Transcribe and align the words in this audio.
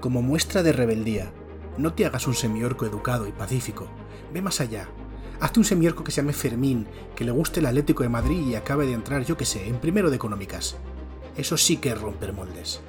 como 0.00 0.22
muestra 0.22 0.62
de 0.62 0.72
rebeldía, 0.72 1.32
no 1.76 1.92
te 1.92 2.06
hagas 2.06 2.26
un 2.26 2.34
semiorco 2.34 2.86
educado 2.86 3.26
y 3.26 3.32
pacífico. 3.32 3.88
Ve 4.32 4.42
más 4.42 4.60
allá. 4.60 4.88
Hazte 5.40 5.60
un 5.60 5.64
semiorco 5.64 6.04
que 6.04 6.10
se 6.10 6.20
llame 6.20 6.32
Fermín, 6.32 6.86
que 7.14 7.24
le 7.24 7.30
guste 7.30 7.60
el 7.60 7.66
Atlético 7.66 8.02
de 8.02 8.08
Madrid 8.08 8.46
y 8.46 8.54
acabe 8.54 8.86
de 8.86 8.92
entrar, 8.92 9.24
yo 9.24 9.36
que 9.36 9.44
sé, 9.44 9.68
en 9.68 9.78
primero 9.78 10.10
de 10.10 10.16
económicas. 10.16 10.76
Eso 11.36 11.56
sí 11.56 11.76
que 11.76 11.90
es 11.90 12.00
romper 12.00 12.32
moldes. 12.32 12.80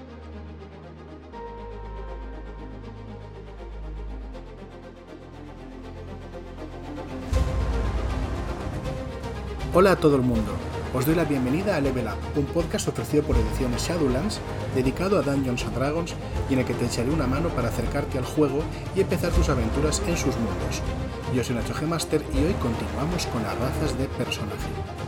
Hola 9.74 9.92
a 9.92 9.96
todo 9.96 10.16
el 10.16 10.24
mundo. 10.24 10.69
Os 10.92 11.06
doy 11.06 11.14
la 11.14 11.24
bienvenida 11.24 11.76
a 11.76 11.82
Level 11.82 12.08
Up, 12.08 12.40
un 12.40 12.46
podcast 12.46 12.88
ofrecido 12.88 13.22
por 13.22 13.38
Ediciones 13.38 13.84
Shadowlands, 13.84 14.40
dedicado 14.74 15.20
a 15.20 15.22
Dungeons 15.22 15.64
and 15.66 15.76
Dragons 15.76 16.16
y 16.50 16.54
en 16.54 16.60
el 16.60 16.66
que 16.66 16.74
te 16.74 16.86
echaré 16.86 17.12
una 17.12 17.28
mano 17.28 17.50
para 17.50 17.70
acercarte 17.70 18.18
al 18.18 18.26
juego 18.26 18.64
y 18.96 19.02
empezar 19.02 19.32
tus 19.32 19.50
aventuras 19.50 20.02
en 20.08 20.18
sus 20.18 20.36
mundos. 20.38 20.82
Yo 21.36 21.44
soy 21.44 21.58
Nacho 21.58 21.76
G 21.76 21.86
Master 21.86 22.24
y 22.34 22.38
hoy 22.40 22.54
continuamos 22.54 23.28
con 23.28 23.44
las 23.44 23.56
razas 23.60 24.00
de 24.00 24.06
personaje. 24.06 24.99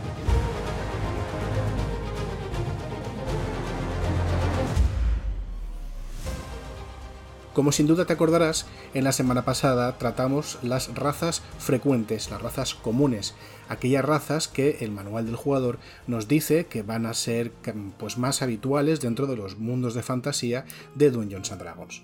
Como 7.52 7.70
sin 7.70 7.86
duda 7.86 8.06
te 8.06 8.14
acordarás, 8.14 8.64
en 8.94 9.04
la 9.04 9.12
semana 9.12 9.44
pasada 9.44 9.98
tratamos 9.98 10.58
las 10.62 10.94
razas 10.94 11.42
frecuentes, 11.58 12.30
las 12.30 12.40
razas 12.40 12.74
comunes, 12.74 13.34
aquellas 13.68 14.04
razas 14.04 14.48
que 14.48 14.78
el 14.80 14.90
manual 14.90 15.26
del 15.26 15.36
jugador 15.36 15.78
nos 16.06 16.28
dice 16.28 16.64
que 16.64 16.82
van 16.82 17.04
a 17.04 17.12
ser 17.12 17.52
pues, 17.98 18.16
más 18.16 18.40
habituales 18.40 19.02
dentro 19.02 19.26
de 19.26 19.36
los 19.36 19.58
mundos 19.58 19.92
de 19.92 20.02
fantasía 20.02 20.64
de 20.94 21.10
Dungeons 21.10 21.52
and 21.52 21.60
Dragons. 21.60 22.02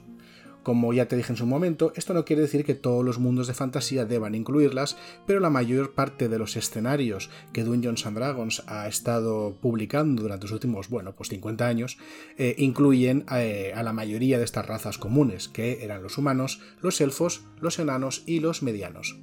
Como 0.69 0.93
ya 0.93 1.09
te 1.09 1.17
dije 1.17 1.33
en 1.33 1.39
su 1.39 1.47
momento, 1.47 1.95
esto 1.97 2.13
no 2.13 2.27
quiere 2.27 2.43
decir 2.43 2.63
que 2.63 2.75
todos 2.75 3.03
los 3.03 3.19
mundos 3.19 3.47
de 3.47 3.55
fantasía 3.55 4.05
deban 4.05 4.35
incluirlas, 4.35 4.99
pero 5.27 5.41
la 5.41 5.49
mayor 5.49 5.95
parte 5.95 6.29
de 6.29 6.39
los 6.39 6.57
escenarios 6.57 7.31
que 7.55 7.65
Dungeons 7.65 8.05
and 8.05 8.19
Dragons 8.19 8.63
ha 8.67 8.87
estado 8.87 9.57
publicando 9.63 10.21
durante 10.21 10.45
los 10.45 10.53
últimos, 10.53 10.91
bueno, 10.91 11.17
pues 11.17 11.31
50 11.31 11.67
años, 11.67 11.97
eh, 12.37 12.55
incluyen 12.59 13.25
eh, 13.35 13.73
a 13.75 13.83
la 13.83 13.95
mayoría 13.95 14.37
de 14.37 14.45
estas 14.45 14.67
razas 14.67 14.99
comunes, 14.99 15.49
que 15.49 15.83
eran 15.83 16.03
los 16.03 16.19
humanos, 16.19 16.61
los 16.83 17.01
elfos, 17.01 17.45
los 17.63 17.79
enanos 17.79 18.23
y 18.27 18.41
los 18.41 18.63
medianos. 18.63 19.19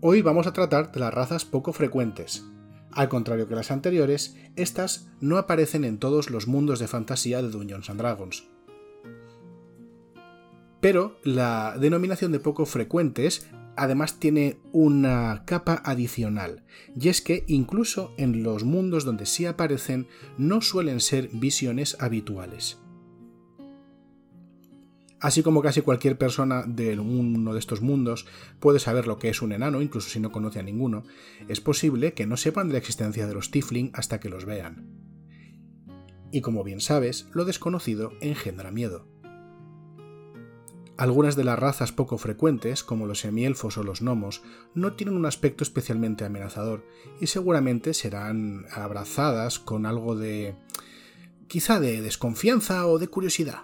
Hoy 0.00 0.22
vamos 0.22 0.46
a 0.46 0.52
tratar 0.52 0.92
de 0.92 1.00
las 1.00 1.12
razas 1.12 1.44
poco 1.44 1.72
frecuentes. 1.72 2.44
Al 2.92 3.08
contrario 3.08 3.48
que 3.48 3.56
las 3.56 3.72
anteriores, 3.72 4.36
estas 4.54 5.08
no 5.18 5.36
aparecen 5.36 5.82
en 5.82 5.98
todos 5.98 6.30
los 6.30 6.46
mundos 6.46 6.78
de 6.78 6.86
fantasía 6.86 7.42
de 7.42 7.50
Dungeons 7.50 7.90
and 7.90 7.98
Dragons. 7.98 8.48
Pero 10.80 11.18
la 11.24 11.76
denominación 11.78 12.32
de 12.32 12.40
poco 12.40 12.66
frecuentes 12.66 13.48
además 13.76 14.18
tiene 14.18 14.58
una 14.72 15.44
capa 15.46 15.80
adicional, 15.84 16.64
y 16.94 17.08
es 17.08 17.22
que 17.22 17.44
incluso 17.46 18.12
en 18.18 18.42
los 18.42 18.64
mundos 18.64 19.04
donde 19.04 19.26
sí 19.26 19.46
aparecen 19.46 20.06
no 20.36 20.60
suelen 20.60 21.00
ser 21.00 21.30
visiones 21.32 21.96
habituales. 22.00 22.78
Así 25.20 25.42
como 25.42 25.60
casi 25.60 25.82
cualquier 25.82 26.16
persona 26.16 26.64
de 26.66 26.98
uno 26.98 27.52
de 27.52 27.58
estos 27.58 27.82
mundos 27.82 28.26
puede 28.58 28.78
saber 28.78 29.06
lo 29.06 29.18
que 29.18 29.28
es 29.28 29.42
un 29.42 29.52
enano, 29.52 29.82
incluso 29.82 30.08
si 30.08 30.18
no 30.18 30.32
conoce 30.32 30.60
a 30.60 30.62
ninguno, 30.62 31.04
es 31.46 31.60
posible 31.60 32.14
que 32.14 32.26
no 32.26 32.38
sepan 32.38 32.68
de 32.68 32.72
la 32.72 32.78
existencia 32.78 33.26
de 33.26 33.34
los 33.34 33.50
Tifling 33.50 33.90
hasta 33.92 34.18
que 34.18 34.30
los 34.30 34.46
vean. 34.46 34.88
Y 36.32 36.40
como 36.40 36.64
bien 36.64 36.80
sabes, 36.80 37.28
lo 37.34 37.44
desconocido 37.44 38.12
engendra 38.22 38.70
miedo. 38.70 39.09
Algunas 41.00 41.34
de 41.34 41.44
las 41.44 41.58
razas 41.58 41.92
poco 41.92 42.18
frecuentes, 42.18 42.84
como 42.84 43.06
los 43.06 43.20
semielfos 43.20 43.78
o 43.78 43.82
los 43.82 44.02
gnomos, 44.02 44.42
no 44.74 44.92
tienen 44.92 45.16
un 45.16 45.24
aspecto 45.24 45.64
especialmente 45.64 46.26
amenazador 46.26 46.84
y 47.22 47.28
seguramente 47.28 47.94
serán 47.94 48.66
abrazadas 48.70 49.58
con 49.58 49.86
algo 49.86 50.14
de... 50.14 50.56
quizá 51.48 51.80
de 51.80 52.02
desconfianza 52.02 52.86
o 52.86 52.98
de 52.98 53.08
curiosidad. 53.08 53.60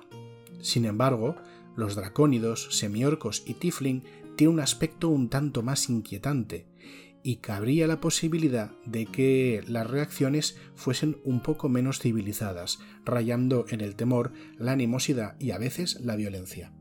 Sin 0.62 0.86
embargo, 0.86 1.36
los 1.76 1.94
dracónidos, 1.94 2.68
semiorcos 2.70 3.42
y 3.44 3.52
tifling 3.52 4.02
tienen 4.34 4.54
un 4.54 4.60
aspecto 4.60 5.10
un 5.10 5.28
tanto 5.28 5.62
más 5.62 5.90
inquietante, 5.90 6.66
y 7.22 7.36
cabría 7.36 7.86
la 7.86 8.00
posibilidad 8.00 8.70
de 8.86 9.04
que 9.04 9.62
las 9.68 9.86
reacciones 9.90 10.56
fuesen 10.74 11.18
un 11.22 11.42
poco 11.42 11.68
menos 11.68 11.98
civilizadas, 11.98 12.78
rayando 13.04 13.66
en 13.68 13.82
el 13.82 13.94
temor, 13.94 14.32
la 14.56 14.72
animosidad 14.72 15.38
y 15.38 15.50
a 15.50 15.58
veces 15.58 16.00
la 16.00 16.16
violencia. 16.16 16.72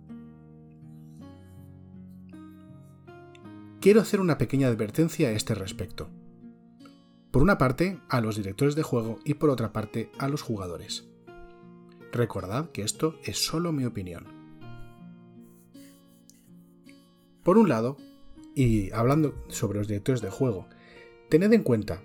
Quiero 3.85 4.01
hacer 4.01 4.19
una 4.19 4.39
pequeña 4.39 4.67
advertencia 4.67 5.27
a 5.27 5.33
este 5.33 5.53
respecto. 5.53 6.09
Por 7.29 7.43
una 7.43 7.59
parte, 7.59 7.99
a 8.09 8.19
los 8.19 8.35
directores 8.35 8.73
de 8.73 8.81
juego 8.81 9.19
y 9.23 9.35
por 9.35 9.51
otra 9.51 9.73
parte, 9.73 10.09
a 10.17 10.27
los 10.27 10.41
jugadores. 10.41 11.07
Recordad 12.11 12.71
que 12.71 12.81
esto 12.81 13.13
es 13.23 13.45
solo 13.45 13.71
mi 13.71 13.85
opinión. 13.85 14.25
Por 17.43 17.59
un 17.59 17.69
lado, 17.69 17.97
y 18.55 18.91
hablando 18.91 19.35
sobre 19.49 19.77
los 19.77 19.87
directores 19.87 20.23
de 20.23 20.31
juego, 20.31 20.67
tened 21.29 21.53
en 21.53 21.61
cuenta 21.61 22.01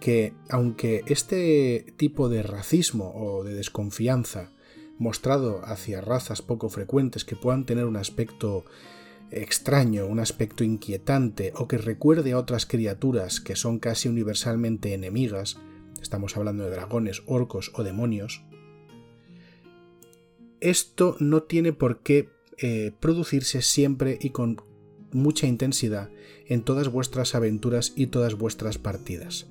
que 0.00 0.34
aunque 0.48 1.04
este 1.06 1.94
tipo 1.96 2.28
de 2.28 2.42
racismo 2.42 3.12
o 3.14 3.44
de 3.44 3.54
desconfianza 3.54 4.50
mostrado 4.98 5.60
hacia 5.64 6.00
razas 6.00 6.42
poco 6.42 6.70
frecuentes 6.70 7.24
que 7.24 7.36
puedan 7.36 7.66
tener 7.66 7.84
un 7.84 7.98
aspecto 7.98 8.64
extraño, 9.30 10.06
un 10.06 10.20
aspecto 10.20 10.64
inquietante 10.64 11.52
o 11.56 11.68
que 11.68 11.78
recuerde 11.78 12.32
a 12.32 12.38
otras 12.38 12.66
criaturas 12.66 13.40
que 13.40 13.56
son 13.56 13.78
casi 13.78 14.08
universalmente 14.08 14.94
enemigas, 14.94 15.58
estamos 16.02 16.36
hablando 16.36 16.64
de 16.64 16.70
dragones, 16.70 17.22
orcos 17.26 17.72
o 17.74 17.82
demonios, 17.82 18.42
esto 20.60 21.16
no 21.20 21.42
tiene 21.42 21.72
por 21.72 22.02
qué 22.02 22.28
eh, 22.58 22.92
producirse 23.00 23.62
siempre 23.62 24.18
y 24.20 24.30
con 24.30 24.62
mucha 25.12 25.46
intensidad 25.46 26.10
en 26.46 26.62
todas 26.62 26.88
vuestras 26.88 27.34
aventuras 27.34 27.92
y 27.96 28.08
todas 28.08 28.34
vuestras 28.34 28.78
partidas. 28.78 29.46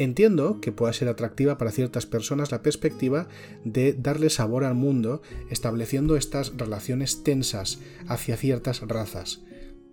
Entiendo 0.00 0.62
que 0.62 0.72
pueda 0.72 0.94
ser 0.94 1.08
atractiva 1.08 1.58
para 1.58 1.72
ciertas 1.72 2.06
personas 2.06 2.50
la 2.50 2.62
perspectiva 2.62 3.28
de 3.66 3.92
darle 3.92 4.30
sabor 4.30 4.64
al 4.64 4.74
mundo 4.74 5.20
estableciendo 5.50 6.16
estas 6.16 6.56
relaciones 6.56 7.22
tensas 7.22 7.80
hacia 8.08 8.38
ciertas 8.38 8.80
razas, 8.80 9.42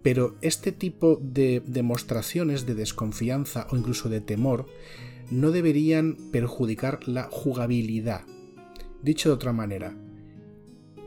pero 0.04 0.38
este 0.40 0.72
tipo 0.72 1.20
de 1.22 1.62
demostraciones 1.66 2.66
de 2.66 2.76
desconfianza 2.76 3.68
o 3.70 3.76
incluso 3.76 4.08
de 4.08 4.22
temor 4.22 4.68
no 5.30 5.52
deberían 5.52 6.16
perjudicar 6.32 7.06
la 7.06 7.24
jugabilidad. 7.24 8.22
Dicho 9.04 9.28
de 9.28 9.36
otra 9.36 9.52
manera, 9.52 9.94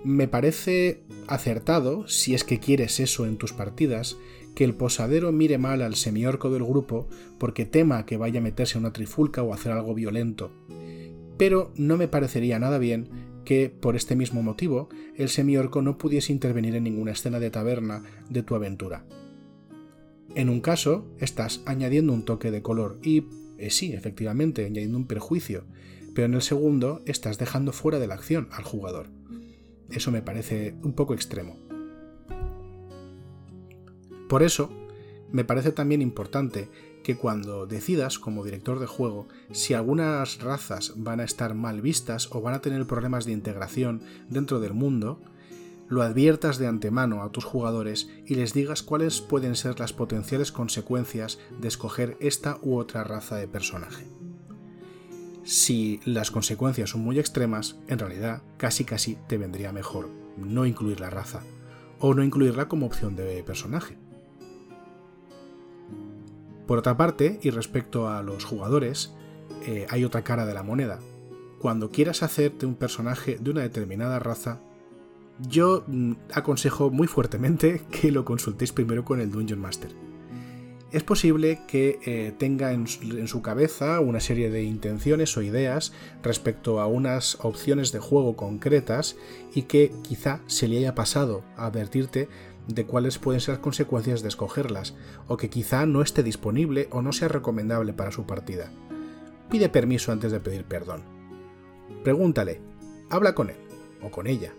me 0.04 0.28
parece 0.28 1.04
acertado, 1.26 2.06
si 2.06 2.34
es 2.34 2.44
que 2.44 2.60
quieres 2.60 3.00
eso 3.00 3.24
en 3.24 3.38
tus 3.38 3.54
partidas, 3.54 4.18
que 4.54 4.64
el 4.64 4.74
posadero 4.74 5.32
mire 5.32 5.58
mal 5.58 5.82
al 5.82 5.94
semiorco 5.94 6.50
del 6.50 6.64
grupo 6.64 7.08
porque 7.38 7.66
tema 7.66 8.06
que 8.06 8.16
vaya 8.16 8.40
a 8.40 8.42
meterse 8.42 8.76
a 8.76 8.80
una 8.80 8.92
trifulca 8.92 9.42
o 9.42 9.54
hacer 9.54 9.72
algo 9.72 9.94
violento. 9.94 10.52
Pero 11.36 11.72
no 11.76 11.96
me 11.96 12.08
parecería 12.08 12.58
nada 12.58 12.78
bien 12.78 13.08
que, 13.44 13.70
por 13.70 13.96
este 13.96 14.16
mismo 14.16 14.42
motivo, 14.42 14.88
el 15.16 15.28
semiorco 15.28 15.82
no 15.82 15.98
pudiese 15.98 16.32
intervenir 16.32 16.74
en 16.74 16.84
ninguna 16.84 17.12
escena 17.12 17.40
de 17.40 17.50
taberna 17.50 18.02
de 18.28 18.42
tu 18.42 18.54
aventura. 18.54 19.06
En 20.34 20.48
un 20.48 20.60
caso, 20.60 21.06
estás 21.18 21.62
añadiendo 21.66 22.12
un 22.12 22.24
toque 22.24 22.50
de 22.50 22.62
color 22.62 22.98
y, 23.02 23.24
eh, 23.58 23.70
sí, 23.70 23.92
efectivamente, 23.92 24.64
añadiendo 24.64 24.98
un 24.98 25.06
perjuicio, 25.06 25.64
pero 26.14 26.26
en 26.26 26.34
el 26.34 26.42
segundo 26.42 27.02
estás 27.06 27.38
dejando 27.38 27.72
fuera 27.72 27.98
de 27.98 28.06
la 28.06 28.14
acción 28.14 28.48
al 28.52 28.64
jugador. 28.64 29.08
Eso 29.90 30.12
me 30.12 30.22
parece 30.22 30.74
un 30.82 30.92
poco 30.92 31.14
extremo. 31.14 31.69
Por 34.30 34.44
eso, 34.44 34.70
me 35.32 35.44
parece 35.44 35.72
también 35.72 36.02
importante 36.02 36.70
que 37.02 37.16
cuando 37.16 37.66
decidas 37.66 38.20
como 38.20 38.44
director 38.44 38.78
de 38.78 38.86
juego 38.86 39.26
si 39.50 39.74
algunas 39.74 40.38
razas 40.38 40.92
van 40.94 41.18
a 41.18 41.24
estar 41.24 41.54
mal 41.54 41.80
vistas 41.80 42.28
o 42.30 42.40
van 42.40 42.54
a 42.54 42.60
tener 42.60 42.86
problemas 42.86 43.24
de 43.24 43.32
integración 43.32 44.04
dentro 44.28 44.60
del 44.60 44.72
mundo, 44.72 45.20
lo 45.88 46.02
adviertas 46.02 46.58
de 46.58 46.68
antemano 46.68 47.24
a 47.24 47.32
tus 47.32 47.44
jugadores 47.44 48.08
y 48.24 48.36
les 48.36 48.54
digas 48.54 48.84
cuáles 48.84 49.20
pueden 49.20 49.56
ser 49.56 49.80
las 49.80 49.92
potenciales 49.92 50.52
consecuencias 50.52 51.40
de 51.60 51.66
escoger 51.66 52.16
esta 52.20 52.60
u 52.62 52.76
otra 52.76 53.02
raza 53.02 53.34
de 53.34 53.48
personaje. 53.48 54.06
Si 55.42 55.98
las 56.04 56.30
consecuencias 56.30 56.90
son 56.90 57.00
muy 57.00 57.18
extremas, 57.18 57.80
en 57.88 57.98
realidad 57.98 58.44
casi 58.58 58.84
casi 58.84 59.18
te 59.26 59.38
vendría 59.38 59.72
mejor 59.72 60.08
no 60.36 60.66
incluir 60.66 61.00
la 61.00 61.10
raza 61.10 61.42
o 61.98 62.14
no 62.14 62.22
incluirla 62.22 62.68
como 62.68 62.86
opción 62.86 63.14
de 63.16 63.42
personaje. 63.42 63.99
Por 66.70 66.78
otra 66.78 66.96
parte, 66.96 67.40
y 67.42 67.50
respecto 67.50 68.08
a 68.08 68.22
los 68.22 68.44
jugadores, 68.44 69.12
eh, 69.66 69.88
hay 69.90 70.04
otra 70.04 70.22
cara 70.22 70.46
de 70.46 70.54
la 70.54 70.62
moneda. 70.62 71.00
cuando 71.58 71.90
quieras 71.90 72.22
hacerte 72.22 72.64
un 72.64 72.76
personaje 72.76 73.38
de 73.40 73.50
una 73.50 73.62
determinada 73.62 74.20
raza, 74.20 74.60
yo 75.40 75.82
mm, 75.88 76.12
aconsejo 76.32 76.92
muy 76.92 77.08
fuertemente 77.08 77.82
que 77.90 78.12
lo 78.12 78.24
consultéis 78.24 78.70
primero 78.70 79.04
con 79.04 79.20
el 79.20 79.32
Dungeon 79.32 79.58
Master. 79.60 79.90
Es 80.92 81.02
posible 81.02 81.60
que 81.66 81.98
eh, 82.04 82.32
tenga 82.38 82.72
en 82.72 82.86
su, 82.86 83.42
cabeza 83.42 83.98
una 83.98 84.20
serie 84.20 84.50
de 84.50 84.62
intenciones 84.62 85.36
o 85.36 85.42
ideas 85.42 85.92
respecto 86.22 86.80
a 86.80 86.86
unas 86.86 87.36
opciones 87.42 87.90
de 87.90 87.98
juego 87.98 88.36
concretas 88.36 89.16
y 89.54 89.62
que 89.62 89.92
quizá 90.02 90.40
se 90.46 90.66
le 90.66 90.78
haya 90.78 90.94
pasado 90.94 91.42
a 91.56 91.66
advertirte 91.66 92.28
de 92.74 92.86
cuáles 92.86 93.18
pueden 93.18 93.40
ser 93.40 93.54
las 93.54 93.62
consecuencias 93.62 94.22
de 94.22 94.28
escogerlas, 94.28 94.94
o 95.28 95.36
que 95.36 95.50
quizá 95.50 95.86
no 95.86 96.02
esté 96.02 96.22
disponible 96.22 96.88
o 96.90 97.02
no 97.02 97.12
sea 97.12 97.28
recomendable 97.28 97.92
para 97.92 98.12
su 98.12 98.26
partida. 98.26 98.70
Pide 99.50 99.68
permiso 99.68 100.12
antes 100.12 100.32
de 100.32 100.40
pedir 100.40 100.64
perdón. 100.64 101.02
Pregúntale, 102.04 102.60
habla 103.10 103.34
con 103.34 103.50
él 103.50 103.56
o 104.02 104.10
con 104.10 104.26
ella 104.26 104.54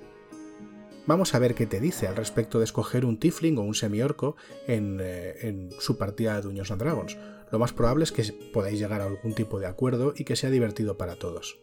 Vamos 1.07 1.33
a 1.33 1.39
ver 1.39 1.55
qué 1.55 1.65
te 1.65 1.79
dice 1.79 2.07
al 2.07 2.15
respecto 2.15 2.59
de 2.59 2.65
escoger 2.65 3.05
un 3.05 3.17
Tifling 3.17 3.57
o 3.57 3.63
un 3.63 3.73
semiorco 3.73 4.35
en, 4.67 4.99
eh, 5.01 5.33
en 5.41 5.69
su 5.79 5.97
partida 5.97 6.35
de 6.35 6.41
Dungeons 6.43 6.71
and 6.71 6.81
Dragons. 6.81 7.17
Lo 7.51 7.59
más 7.59 7.73
probable 7.73 8.03
es 8.03 8.11
que 8.11 8.23
podáis 8.53 8.79
llegar 8.79 9.01
a 9.01 9.07
algún 9.07 9.33
tipo 9.33 9.59
de 9.59 9.65
acuerdo 9.65 10.13
y 10.15 10.23
que 10.23 10.35
sea 10.35 10.51
divertido 10.51 10.97
para 10.97 11.15
todos. 11.15 11.59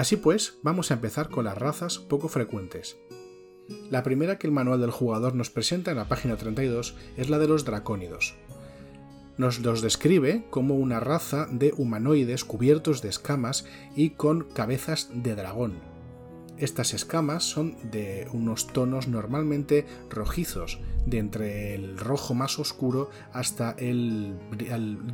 Así 0.00 0.16
pues, 0.16 0.56
vamos 0.62 0.90
a 0.90 0.94
empezar 0.94 1.28
con 1.28 1.44
las 1.44 1.58
razas 1.58 1.98
poco 1.98 2.28
frecuentes. 2.28 2.96
La 3.90 4.02
primera 4.02 4.38
que 4.38 4.46
el 4.46 4.52
manual 4.54 4.80
del 4.80 4.92
jugador 4.92 5.34
nos 5.34 5.50
presenta 5.50 5.90
en 5.90 5.98
la 5.98 6.08
página 6.08 6.38
32 6.38 6.96
es 7.18 7.28
la 7.28 7.38
de 7.38 7.46
los 7.46 7.66
dracónidos, 7.66 8.34
nos 9.36 9.58
los 9.58 9.82
describe 9.82 10.46
como 10.48 10.76
una 10.76 11.00
raza 11.00 11.48
de 11.50 11.74
humanoides 11.76 12.46
cubiertos 12.46 13.02
de 13.02 13.10
escamas 13.10 13.66
y 13.94 14.12
con 14.12 14.44
cabezas 14.44 15.10
de 15.12 15.34
dragón. 15.34 15.74
Estas 16.56 16.94
escamas 16.94 17.44
son 17.44 17.76
de 17.90 18.26
unos 18.32 18.68
tonos 18.68 19.06
normalmente 19.06 19.84
rojizos, 20.08 20.80
de 21.04 21.18
entre 21.18 21.74
el 21.74 21.98
rojo 21.98 22.32
más 22.32 22.58
oscuro 22.58 23.10
hasta 23.34 23.72
el, 23.72 24.34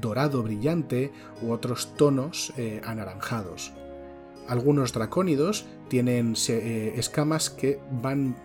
dorado 0.00 0.44
brillante 0.44 1.10
u 1.42 1.50
otros 1.50 1.92
tonos 1.96 2.52
eh, 2.56 2.80
anaranjados. 2.84 3.72
Algunos 4.48 4.92
dracónidos 4.92 5.66
tienen 5.88 6.34
eh, 6.48 6.94
escamas 6.96 7.50
que 7.50 7.80
van 7.90 8.36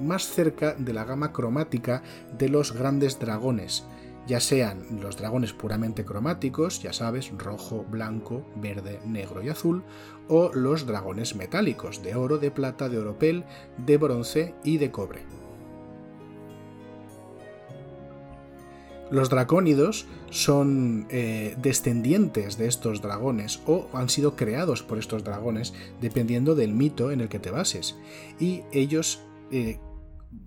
más 0.00 0.26
cerca 0.26 0.74
de 0.74 0.92
la 0.92 1.04
gama 1.04 1.32
cromática 1.32 2.02
de 2.36 2.48
los 2.48 2.72
grandes 2.72 3.18
dragones, 3.18 3.84
ya 4.26 4.40
sean 4.40 5.00
los 5.00 5.16
dragones 5.16 5.52
puramente 5.52 6.04
cromáticos, 6.04 6.82
ya 6.82 6.92
sabes, 6.92 7.32
rojo, 7.36 7.84
blanco, 7.88 8.46
verde, 8.56 9.00
negro 9.04 9.42
y 9.42 9.48
azul, 9.48 9.82
o 10.28 10.52
los 10.54 10.86
dragones 10.86 11.34
metálicos, 11.34 12.02
de 12.02 12.14
oro, 12.14 12.38
de 12.38 12.50
plata, 12.50 12.88
de 12.88 12.98
oropel, 12.98 13.44
de 13.78 13.96
bronce 13.96 14.54
y 14.62 14.78
de 14.78 14.90
cobre. 14.90 15.39
Los 19.10 19.28
dracónidos 19.28 20.06
son 20.30 21.06
eh, 21.10 21.56
descendientes 21.60 22.56
de 22.58 22.68
estos 22.68 23.02
dragones 23.02 23.60
o 23.66 23.88
han 23.92 24.08
sido 24.08 24.36
creados 24.36 24.82
por 24.84 24.98
estos 24.98 25.24
dragones 25.24 25.74
dependiendo 26.00 26.54
del 26.54 26.74
mito 26.74 27.10
en 27.10 27.20
el 27.20 27.28
que 27.28 27.40
te 27.40 27.50
bases. 27.50 27.96
Y 28.38 28.62
ellos 28.72 29.20
eh, 29.50 29.80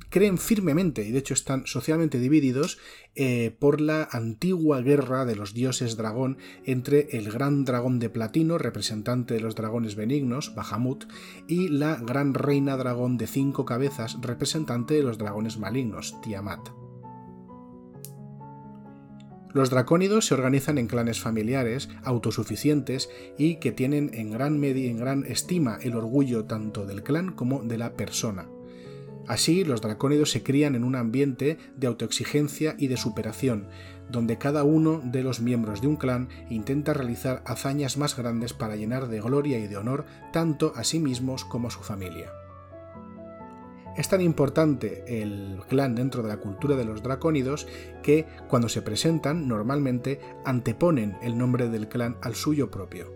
creen 0.09 0.37
firmemente, 0.37 1.03
y 1.03 1.11
de 1.11 1.19
hecho 1.19 1.33
están 1.33 1.65
socialmente 1.65 2.19
divididos, 2.19 2.77
eh, 3.15 3.55
por 3.59 3.81
la 3.81 4.07
antigua 4.11 4.81
guerra 4.81 5.25
de 5.25 5.35
los 5.35 5.53
dioses 5.53 5.97
dragón 5.97 6.37
entre 6.65 7.17
el 7.17 7.31
gran 7.31 7.65
dragón 7.65 7.99
de 7.99 8.09
platino, 8.09 8.57
representante 8.57 9.33
de 9.33 9.41
los 9.41 9.55
dragones 9.55 9.95
benignos, 9.95 10.55
Bahamut, 10.55 11.05
y 11.47 11.67
la 11.67 11.95
gran 11.95 12.33
reina 12.33 12.77
dragón 12.77 13.17
de 13.17 13.27
cinco 13.27 13.65
cabezas, 13.65 14.17
representante 14.21 14.93
de 14.93 15.03
los 15.03 15.17
dragones 15.17 15.57
malignos, 15.57 16.15
Tiamat. 16.21 16.82
Los 19.53 19.69
dracónidos 19.69 20.25
se 20.25 20.33
organizan 20.33 20.79
en 20.79 20.87
clanes 20.87 21.19
familiares, 21.19 21.89
autosuficientes 22.03 23.09
y 23.37 23.57
que 23.57 23.71
tienen 23.71 24.09
en 24.13 24.31
gran, 24.31 24.63
en 24.63 24.97
gran 24.97 25.25
estima 25.25 25.77
el 25.81 25.95
orgullo 25.95 26.45
tanto 26.45 26.85
del 26.85 27.03
clan 27.03 27.33
como 27.33 27.61
de 27.63 27.77
la 27.77 27.93
persona. 27.93 28.47
Así, 29.27 29.63
los 29.63 29.79
dracónidos 29.79 30.31
se 30.31 30.43
crían 30.43 30.75
en 30.75 30.83
un 30.83 30.95
ambiente 30.95 31.57
de 31.77 31.87
autoexigencia 31.87 32.75
y 32.77 32.87
de 32.87 32.97
superación, 32.97 33.67
donde 34.11 34.37
cada 34.37 34.63
uno 34.63 35.01
de 35.03 35.23
los 35.23 35.39
miembros 35.39 35.81
de 35.81 35.87
un 35.87 35.95
clan 35.95 36.27
intenta 36.49 36.93
realizar 36.93 37.41
hazañas 37.45 37.95
más 37.95 38.17
grandes 38.17 38.53
para 38.53 38.75
llenar 38.75 39.07
de 39.07 39.21
gloria 39.21 39.59
y 39.59 39.67
de 39.67 39.77
honor 39.77 40.05
tanto 40.33 40.73
a 40.75 40.83
sí 40.83 40.99
mismos 40.99 41.45
como 41.45 41.69
a 41.69 41.71
su 41.71 41.79
familia. 41.79 42.31
Es 43.95 44.09
tan 44.09 44.21
importante 44.21 45.03
el 45.21 45.59
clan 45.69 45.93
dentro 45.93 46.23
de 46.23 46.29
la 46.29 46.37
cultura 46.37 46.75
de 46.75 46.85
los 46.85 47.03
dracónidos 47.03 47.67
que 48.01 48.25
cuando 48.47 48.67
se 48.67 48.81
presentan 48.81 49.47
normalmente 49.47 50.19
anteponen 50.45 51.15
el 51.21 51.37
nombre 51.37 51.69
del 51.69 51.87
clan 51.87 52.17
al 52.21 52.33
suyo 52.33 52.71
propio. 52.71 53.11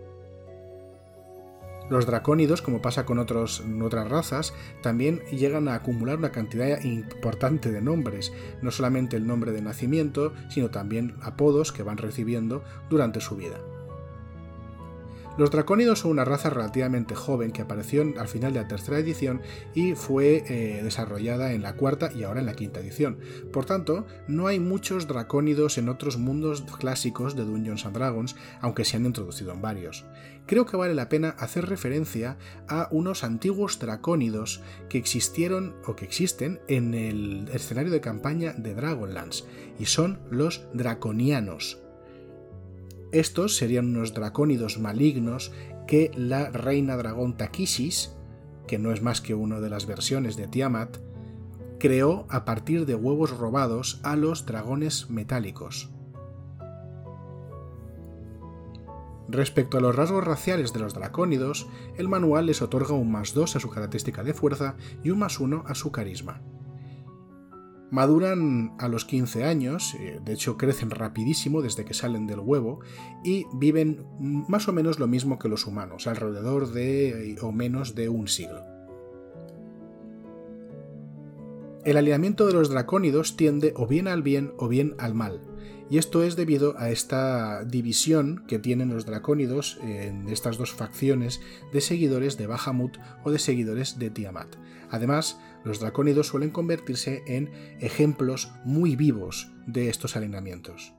Los 1.90 2.06
dracónidos, 2.06 2.62
como 2.62 2.82
pasa 2.82 3.06
con 3.06 3.18
otras 3.18 3.60
razas, 4.08 4.52
también 4.82 5.20
llegan 5.32 5.68
a 5.68 5.74
acumular 5.74 6.18
una 6.18 6.32
cantidad 6.32 6.80
importante 6.84 7.72
de 7.72 7.80
nombres, 7.80 8.32
no 8.60 8.70
solamente 8.70 9.16
el 9.16 9.26
nombre 9.26 9.52
de 9.52 9.62
nacimiento, 9.62 10.34
sino 10.50 10.70
también 10.70 11.16
apodos 11.22 11.72
que 11.72 11.82
van 11.82 11.96
recibiendo 11.96 12.62
durante 12.90 13.20
su 13.20 13.36
vida. 13.36 13.56
Los 15.38 15.52
dracónidos 15.52 16.00
son 16.00 16.10
una 16.10 16.24
raza 16.24 16.50
relativamente 16.50 17.14
joven 17.14 17.52
que 17.52 17.62
apareció 17.62 18.02
al 18.18 18.26
final 18.26 18.52
de 18.52 18.60
la 18.60 18.66
tercera 18.66 18.98
edición 18.98 19.40
y 19.72 19.94
fue 19.94 20.42
eh, 20.48 20.82
desarrollada 20.82 21.52
en 21.52 21.62
la 21.62 21.76
cuarta 21.76 22.10
y 22.12 22.24
ahora 22.24 22.40
en 22.40 22.46
la 22.46 22.56
quinta 22.56 22.80
edición. 22.80 23.20
Por 23.52 23.64
tanto, 23.64 24.04
no 24.26 24.48
hay 24.48 24.58
muchos 24.58 25.06
dracónidos 25.06 25.78
en 25.78 25.90
otros 25.90 26.18
mundos 26.18 26.62
clásicos 26.80 27.36
de 27.36 27.44
Dungeons 27.44 27.86
and 27.86 27.94
Dragons, 27.94 28.34
aunque 28.60 28.84
se 28.84 28.96
han 28.96 29.06
introducido 29.06 29.52
en 29.52 29.62
varios. 29.62 30.06
Creo 30.46 30.66
que 30.66 30.76
vale 30.76 30.94
la 30.96 31.08
pena 31.08 31.36
hacer 31.38 31.66
referencia 31.66 32.36
a 32.66 32.88
unos 32.90 33.22
antiguos 33.22 33.78
dracónidos 33.78 34.60
que 34.88 34.98
existieron 34.98 35.76
o 35.86 35.94
que 35.94 36.04
existen 36.04 36.58
en 36.66 36.94
el 36.94 37.48
escenario 37.52 37.92
de 37.92 38.00
campaña 38.00 38.54
de 38.54 38.74
Dragonlance, 38.74 39.44
y 39.78 39.86
son 39.86 40.18
los 40.30 40.66
draconianos 40.74 41.78
estos 43.12 43.56
serían 43.56 43.86
unos 43.86 44.14
dracónidos 44.14 44.78
malignos 44.78 45.52
que 45.86 46.10
la 46.14 46.50
reina 46.50 46.96
dragón 46.96 47.36
Takisis, 47.36 48.16
que 48.66 48.78
no 48.78 48.92
es 48.92 49.02
más 49.02 49.20
que 49.20 49.34
una 49.34 49.60
de 49.60 49.70
las 49.70 49.86
versiones 49.86 50.36
de 50.36 50.46
Tiamat, 50.46 50.98
creó 51.78 52.26
a 52.28 52.44
partir 52.44 52.86
de 52.86 52.94
huevos 52.94 53.36
robados 53.36 54.00
a 54.02 54.16
los 54.16 54.46
dragones 54.46 55.08
metálicos. 55.08 55.90
Respecto 59.28 59.76
a 59.76 59.80
los 59.80 59.94
rasgos 59.94 60.24
raciales 60.24 60.72
de 60.72 60.80
los 60.80 60.94
dracónidos, 60.94 61.66
el 61.96 62.08
manual 62.08 62.46
les 62.46 62.62
otorga 62.62 62.94
un 62.94 63.12
más 63.12 63.34
2 63.34 63.56
a 63.56 63.60
su 63.60 63.68
característica 63.68 64.24
de 64.24 64.32
fuerza 64.32 64.76
y 65.04 65.10
un 65.10 65.18
más 65.18 65.38
1 65.38 65.64
a 65.66 65.74
su 65.74 65.92
carisma. 65.92 66.40
Maduran 67.90 68.74
a 68.78 68.88
los 68.88 69.04
15 69.06 69.44
años, 69.44 69.94
eh, 69.98 70.20
de 70.22 70.32
hecho 70.34 70.58
crecen 70.58 70.90
rapidísimo 70.90 71.62
desde 71.62 71.84
que 71.84 71.94
salen 71.94 72.26
del 72.26 72.40
huevo 72.40 72.80
y 73.24 73.46
viven 73.54 74.04
más 74.20 74.68
o 74.68 74.72
menos 74.72 74.98
lo 74.98 75.06
mismo 75.06 75.38
que 75.38 75.48
los 75.48 75.66
humanos, 75.66 76.06
alrededor 76.06 76.72
de 76.72 77.38
o 77.40 77.50
menos 77.50 77.94
de 77.94 78.08
un 78.08 78.28
siglo. 78.28 78.62
El 81.84 81.96
alineamiento 81.96 82.46
de 82.46 82.52
los 82.52 82.68
dracónidos 82.68 83.36
tiende 83.36 83.72
o 83.74 83.86
bien 83.86 84.08
al 84.08 84.22
bien 84.22 84.52
o 84.58 84.68
bien 84.68 84.94
al 84.98 85.14
mal, 85.14 85.40
y 85.90 85.96
esto 85.96 86.22
es 86.22 86.36
debido 86.36 86.78
a 86.78 86.90
esta 86.90 87.64
división 87.64 88.44
que 88.46 88.58
tienen 88.58 88.90
los 88.90 89.06
dracónidos 89.06 89.78
en 89.82 90.28
estas 90.28 90.58
dos 90.58 90.72
facciones 90.72 91.40
de 91.72 91.80
seguidores 91.80 92.36
de 92.36 92.46
Bahamut 92.46 92.98
o 93.24 93.30
de 93.30 93.38
seguidores 93.38 93.98
de 93.98 94.10
Tiamat. 94.10 94.56
Además, 94.90 95.38
los 95.64 95.80
dracónidos 95.80 96.28
suelen 96.28 96.50
convertirse 96.50 97.22
en 97.26 97.50
ejemplos 97.80 98.52
muy 98.64 98.96
vivos 98.96 99.52
de 99.66 99.88
estos 99.88 100.16
alineamientos. 100.16 100.94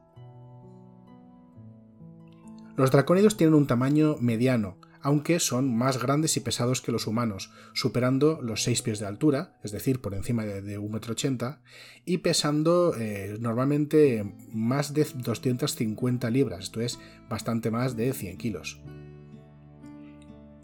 Los 2.76 2.92
dracónidos 2.92 3.36
tienen 3.36 3.56
un 3.56 3.68
tamaño 3.68 4.16
mediano, 4.22 4.78
aunque 5.02 5.40
son 5.40 5.76
más 5.76 6.02
grandes 6.02 6.36
y 6.38 6.40
pesados 6.40 6.82
que 6.82 6.92
los 6.92 7.08
humanos, 7.08 7.52
superando 7.74 8.40
los 8.42 8.64
6 8.64 8.82
pies 8.82 9.00
de 9.00 9.06
altura, 9.06 9.58
es 9.64 9.72
decir, 9.72 10.02
por 10.02 10.14
encima 10.14 10.46
de, 10.46 10.80
1,80 10.80 11.48
m, 11.48 11.58
y 12.06 12.18
pesando 12.20 12.94
eh, 12.98 13.38
normalmente 13.40 14.34
más 14.52 14.94
de 14.94 15.06
250 15.16 16.30
libras, 16.30 16.66
esto 16.66 16.82
es 16.82 17.00
bastante 17.30 17.72
más 17.72 17.96
de 17.96 18.14
100 18.14 18.38
kilos. 18.38 18.82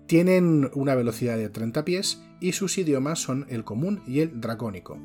Tienen 0.07 0.69
una 0.73 0.93
velocidad 0.93 1.37
de 1.37 1.49
30 1.49 1.83
pies 1.83 2.21
y 2.45 2.51
sus 2.51 2.77
idiomas 2.77 3.17
son 3.17 3.47
el 3.49 3.63
común 3.63 4.03
y 4.05 4.19
el 4.19 4.39
dracónico. 4.39 4.99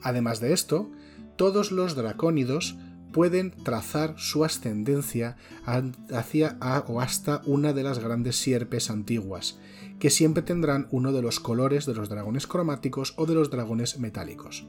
Además 0.00 0.38
de 0.38 0.52
esto, 0.52 0.88
todos 1.34 1.72
los 1.72 1.96
dracónidos 1.96 2.76
pueden 3.12 3.50
trazar 3.50 4.14
su 4.16 4.44
ascendencia 4.44 5.36
hacia 5.66 6.56
o 6.86 7.00
hasta 7.00 7.42
una 7.46 7.72
de 7.72 7.82
las 7.82 7.98
grandes 7.98 8.36
sierpes 8.36 8.90
antiguas, 8.90 9.58
que 9.98 10.08
siempre 10.08 10.44
tendrán 10.44 10.86
uno 10.92 11.12
de 11.12 11.20
los 11.20 11.40
colores 11.40 11.84
de 11.84 11.94
los 11.94 12.08
dragones 12.08 12.46
cromáticos 12.46 13.12
o 13.16 13.26
de 13.26 13.34
los 13.34 13.50
dragones 13.50 13.98
metálicos. 13.98 14.68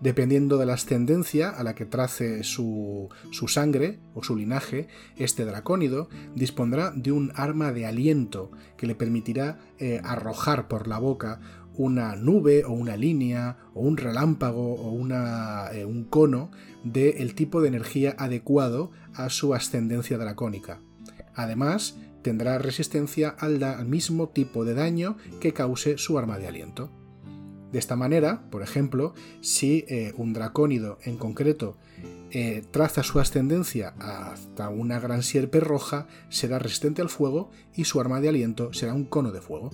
Dependiendo 0.00 0.56
de 0.56 0.64
la 0.64 0.74
ascendencia 0.74 1.50
a 1.50 1.62
la 1.62 1.74
que 1.74 1.84
trace 1.84 2.42
su, 2.42 3.10
sangre 3.46 4.00
o 4.14 4.22
su 4.22 4.34
linaje, 4.34 4.88
este 5.16 5.44
dracónido 5.44 6.08
dispondrá 6.34 6.90
de 6.94 7.12
un 7.12 7.32
arma 7.34 7.72
de 7.72 7.84
aliento 7.84 8.50
que 8.78 8.86
le 8.86 8.94
permitirá 8.94 9.58
eh, 9.78 10.00
arrojar 10.02 10.68
por 10.68 10.88
la 10.88 10.98
boca 10.98 11.40
una 11.74 12.16
nube 12.16 12.64
o 12.64 12.72
una 12.72 12.96
línea 12.96 13.58
o 13.74 13.80
un 13.80 13.96
relámpago 13.96 14.74
o 14.74 15.06
eh, 15.72 15.84
un 15.84 16.04
cono 16.04 16.50
del 16.84 17.34
tipo 17.34 17.60
de 17.60 17.68
energía 17.68 18.14
adecuado 18.18 18.90
a 19.14 19.28
su 19.28 19.54
ascendencia 19.54 20.18
dracónica. 20.18 20.80
Además, 21.34 21.96
tendrá 22.22 22.58
resistencia 22.58 23.30
al, 23.30 23.86
mismo 23.86 24.28
tipo 24.28 24.64
de 24.64 24.74
daño 24.74 25.16
que 25.40 25.52
cause 25.52 25.98
su 25.98 26.18
arma 26.18 26.38
de 26.38 26.48
aliento. 26.48 26.90
De 27.72 27.78
esta 27.78 27.94
manera, 27.94 28.42
por 28.50 28.62
ejemplo, 28.62 29.14
si 29.40 29.84
eh, 29.88 30.12
un 30.16 30.32
dracónido 30.32 30.98
en 31.04 31.16
concreto 31.16 31.76
eh, 32.32 32.64
traza 32.70 33.02
su 33.02 33.20
ascendencia 33.20 33.94
hasta 33.98 34.68
una 34.68 34.98
gran 34.98 35.22
sierpe 35.22 35.60
roja, 35.60 36.08
será 36.28 36.58
resistente 36.58 37.00
al 37.00 37.08
fuego 37.08 37.50
y 37.74 37.84
su 37.84 38.00
arma 38.00 38.20
de 38.20 38.28
aliento 38.28 38.72
será 38.72 38.94
un 38.94 39.04
cono 39.04 39.30
de 39.30 39.40
fuego. 39.40 39.70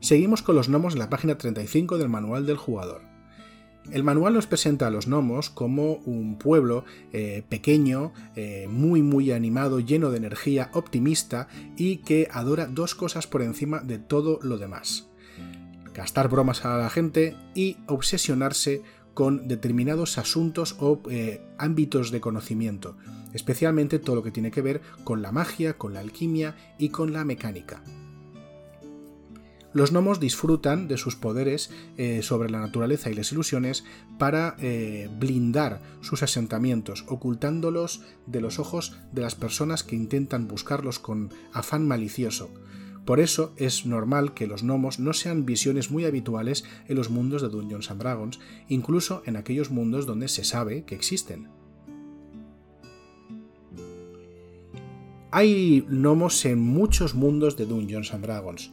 Seguimos 0.00 0.42
con 0.42 0.54
los 0.54 0.68
gnomos 0.68 0.92
en 0.92 0.98
la 0.98 1.08
página 1.08 1.38
35 1.38 1.96
del 1.96 2.10
manual 2.10 2.44
del 2.44 2.58
jugador. 2.58 3.13
El 3.90 4.02
manual 4.02 4.34
nos 4.34 4.46
presenta 4.46 4.86
a 4.86 4.90
los 4.90 5.06
gnomos 5.06 5.50
como 5.50 5.94
un 6.06 6.38
pueblo 6.38 6.84
eh, 7.12 7.42
pequeño, 7.48 8.12
eh, 8.34 8.66
muy 8.68 9.02
muy 9.02 9.30
animado, 9.30 9.78
lleno 9.78 10.10
de 10.10 10.16
energía, 10.16 10.70
optimista 10.72 11.48
y 11.76 11.98
que 11.98 12.28
adora 12.30 12.66
dos 12.66 12.94
cosas 12.94 13.26
por 13.26 13.42
encima 13.42 13.80
de 13.80 13.98
todo 13.98 14.38
lo 14.42 14.58
demás. 14.58 15.08
Gastar 15.92 16.28
bromas 16.28 16.64
a 16.64 16.78
la 16.78 16.90
gente 16.90 17.36
y 17.54 17.76
obsesionarse 17.86 18.82
con 19.12 19.46
determinados 19.46 20.18
asuntos 20.18 20.76
o 20.80 21.00
eh, 21.08 21.40
ámbitos 21.58 22.10
de 22.10 22.20
conocimiento, 22.20 22.96
especialmente 23.32 24.00
todo 24.00 24.16
lo 24.16 24.22
que 24.22 24.32
tiene 24.32 24.50
que 24.50 24.62
ver 24.62 24.80
con 25.04 25.22
la 25.22 25.30
magia, 25.30 25.78
con 25.78 25.94
la 25.94 26.00
alquimia 26.00 26.56
y 26.78 26.88
con 26.88 27.12
la 27.12 27.24
mecánica 27.24 27.82
los 29.74 29.90
gnomos 29.90 30.20
disfrutan 30.20 30.88
de 30.88 30.96
sus 30.96 31.16
poderes 31.16 31.70
eh, 31.98 32.22
sobre 32.22 32.48
la 32.48 32.60
naturaleza 32.60 33.10
y 33.10 33.14
las 33.14 33.32
ilusiones 33.32 33.84
para 34.18 34.56
eh, 34.60 35.10
blindar 35.18 35.82
sus 36.00 36.22
asentamientos, 36.22 37.04
ocultándolos 37.08 38.02
de 38.26 38.40
los 38.40 38.58
ojos 38.58 38.96
de 39.12 39.22
las 39.22 39.34
personas 39.34 39.82
que 39.82 39.96
intentan 39.96 40.48
buscarlos 40.48 41.00
con 41.00 41.30
afán 41.52 41.86
malicioso. 41.86 42.50
Por 43.04 43.20
eso 43.20 43.52
es 43.56 43.84
normal 43.84 44.32
que 44.32 44.46
los 44.46 44.62
gnomos 44.62 44.98
no 44.98 45.12
sean 45.12 45.44
visiones 45.44 45.90
muy 45.90 46.06
habituales 46.06 46.64
en 46.88 46.96
los 46.96 47.10
mundos 47.10 47.42
de 47.42 47.48
Dungeons 47.48 47.90
and 47.90 48.00
Dragons, 48.00 48.40
incluso 48.68 49.22
en 49.26 49.36
aquellos 49.36 49.70
mundos 49.70 50.06
donde 50.06 50.28
se 50.28 50.44
sabe 50.44 50.84
que 50.84 50.94
existen. 50.94 51.48
Hay 55.32 55.84
gnomos 55.88 56.44
en 56.44 56.60
muchos 56.60 57.16
mundos 57.16 57.56
de 57.56 57.66
Dungeons 57.66 58.14
and 58.14 58.24
Dragons. 58.24 58.72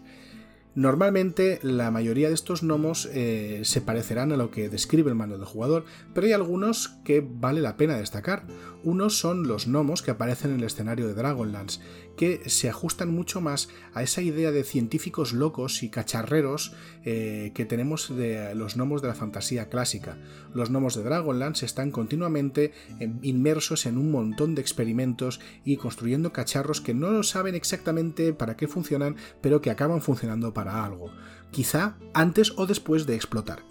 Normalmente 0.74 1.60
la 1.63 1.92
mayoría 1.92 2.30
de 2.30 2.34
estos 2.34 2.62
gnomos 2.62 3.10
eh, 3.12 3.62
se 3.66 3.82
parecerán 3.82 4.32
a 4.32 4.38
lo 4.38 4.51
que 4.51 4.70
describe 4.70 5.10
el 5.10 5.16
manual 5.16 5.40
del 5.40 5.48
jugador, 5.48 5.84
pero 6.13 6.28
hay 6.28 6.34
algunos 6.34 6.90
que 7.04 7.25
vale 7.28 7.60
la 7.60 7.75
pena 7.75 7.98
destacar. 7.98 8.46
Unos 8.84 9.18
son 9.18 9.48
los 9.48 9.68
gnomos 9.68 10.01
que 10.01 10.12
aparecen 10.12 10.51
en 10.51 10.60
el 10.60 10.66
escenario 10.66 11.08
de 11.08 11.13
Dragonlance, 11.13 11.82
que 12.22 12.48
se 12.51 12.70
ajustan 12.70 13.12
mucho 13.12 13.42
más 13.42 13.70
a 13.96 14.04
esa 14.04 14.22
idea 14.22 14.51
de 14.51 14.63
científicos 14.63 15.34
locos 15.34 15.82
y 15.82 15.90
cacharreros 15.90 16.72
eh, 17.04 17.51
que 17.56 17.66
tenemos 17.66 18.16
de 18.16 18.54
los 18.54 18.75
gnomos 18.75 19.01
de 19.01 19.08
la 19.08 19.16
fantasía 19.16 19.70
clásica. 19.70 20.20
Los 20.54 20.70
gnomos 20.70 20.94
de 20.94 21.01
Dragonlance 21.01 21.66
están 21.66 21.90
continuamente 21.90 22.74
inmersos 23.24 23.88
en 23.88 23.98
un 23.98 24.12
montón 24.12 24.54
de 24.54 24.62
experimentos 24.62 25.40
y 25.66 25.78
construyendo 25.78 26.32
cacharros 26.32 26.80
que 26.80 26.94
no 26.94 27.24
saben 27.24 27.56
exactamente 27.56 28.34
para 28.34 28.56
qué 28.56 28.68
funcionan, 28.68 29.16
pero 29.42 29.62
que 29.62 29.72
acaban 29.72 30.04
funcionando 30.04 30.54
para 30.54 30.86
algo, 30.86 31.12
quizá 31.50 31.98
antes 32.13 32.54
o 32.56 32.68
después 32.68 33.08
de 33.08 33.16
explotar. 33.16 33.71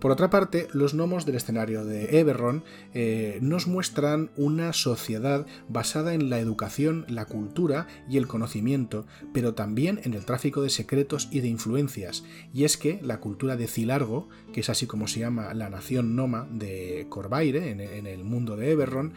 Por 0.00 0.10
otra 0.10 0.30
parte, 0.30 0.66
los 0.72 0.94
gnomos 0.94 1.26
del 1.26 1.36
escenario 1.36 1.84
de 1.84 2.18
Eberron 2.18 2.64
eh, 2.94 3.38
nos 3.42 3.66
muestran 3.66 4.30
una 4.34 4.72
sociedad 4.72 5.46
basada 5.68 6.14
en 6.14 6.30
la 6.30 6.38
educación, 6.38 7.04
la 7.06 7.26
cultura 7.26 7.86
y 8.08 8.16
el 8.16 8.26
conocimiento, 8.26 9.06
pero 9.34 9.52
también 9.52 10.00
en 10.04 10.14
el 10.14 10.24
tráfico 10.24 10.62
de 10.62 10.70
secretos 10.70 11.28
y 11.30 11.40
de 11.40 11.48
influencias. 11.48 12.24
Y 12.54 12.64
es 12.64 12.78
que 12.78 12.98
la 13.02 13.20
cultura 13.20 13.58
de 13.58 13.66
Cilargo, 13.66 14.30
que 14.54 14.60
es 14.60 14.70
así 14.70 14.86
como 14.86 15.06
se 15.06 15.20
llama 15.20 15.52
la 15.52 15.68
nación 15.68 16.16
noma 16.16 16.48
de 16.50 17.06
Corvaire 17.10 17.70
en, 17.70 18.06
el 18.06 18.24
mundo 18.24 18.56
de 18.56 18.70
Eberron, 18.70 19.12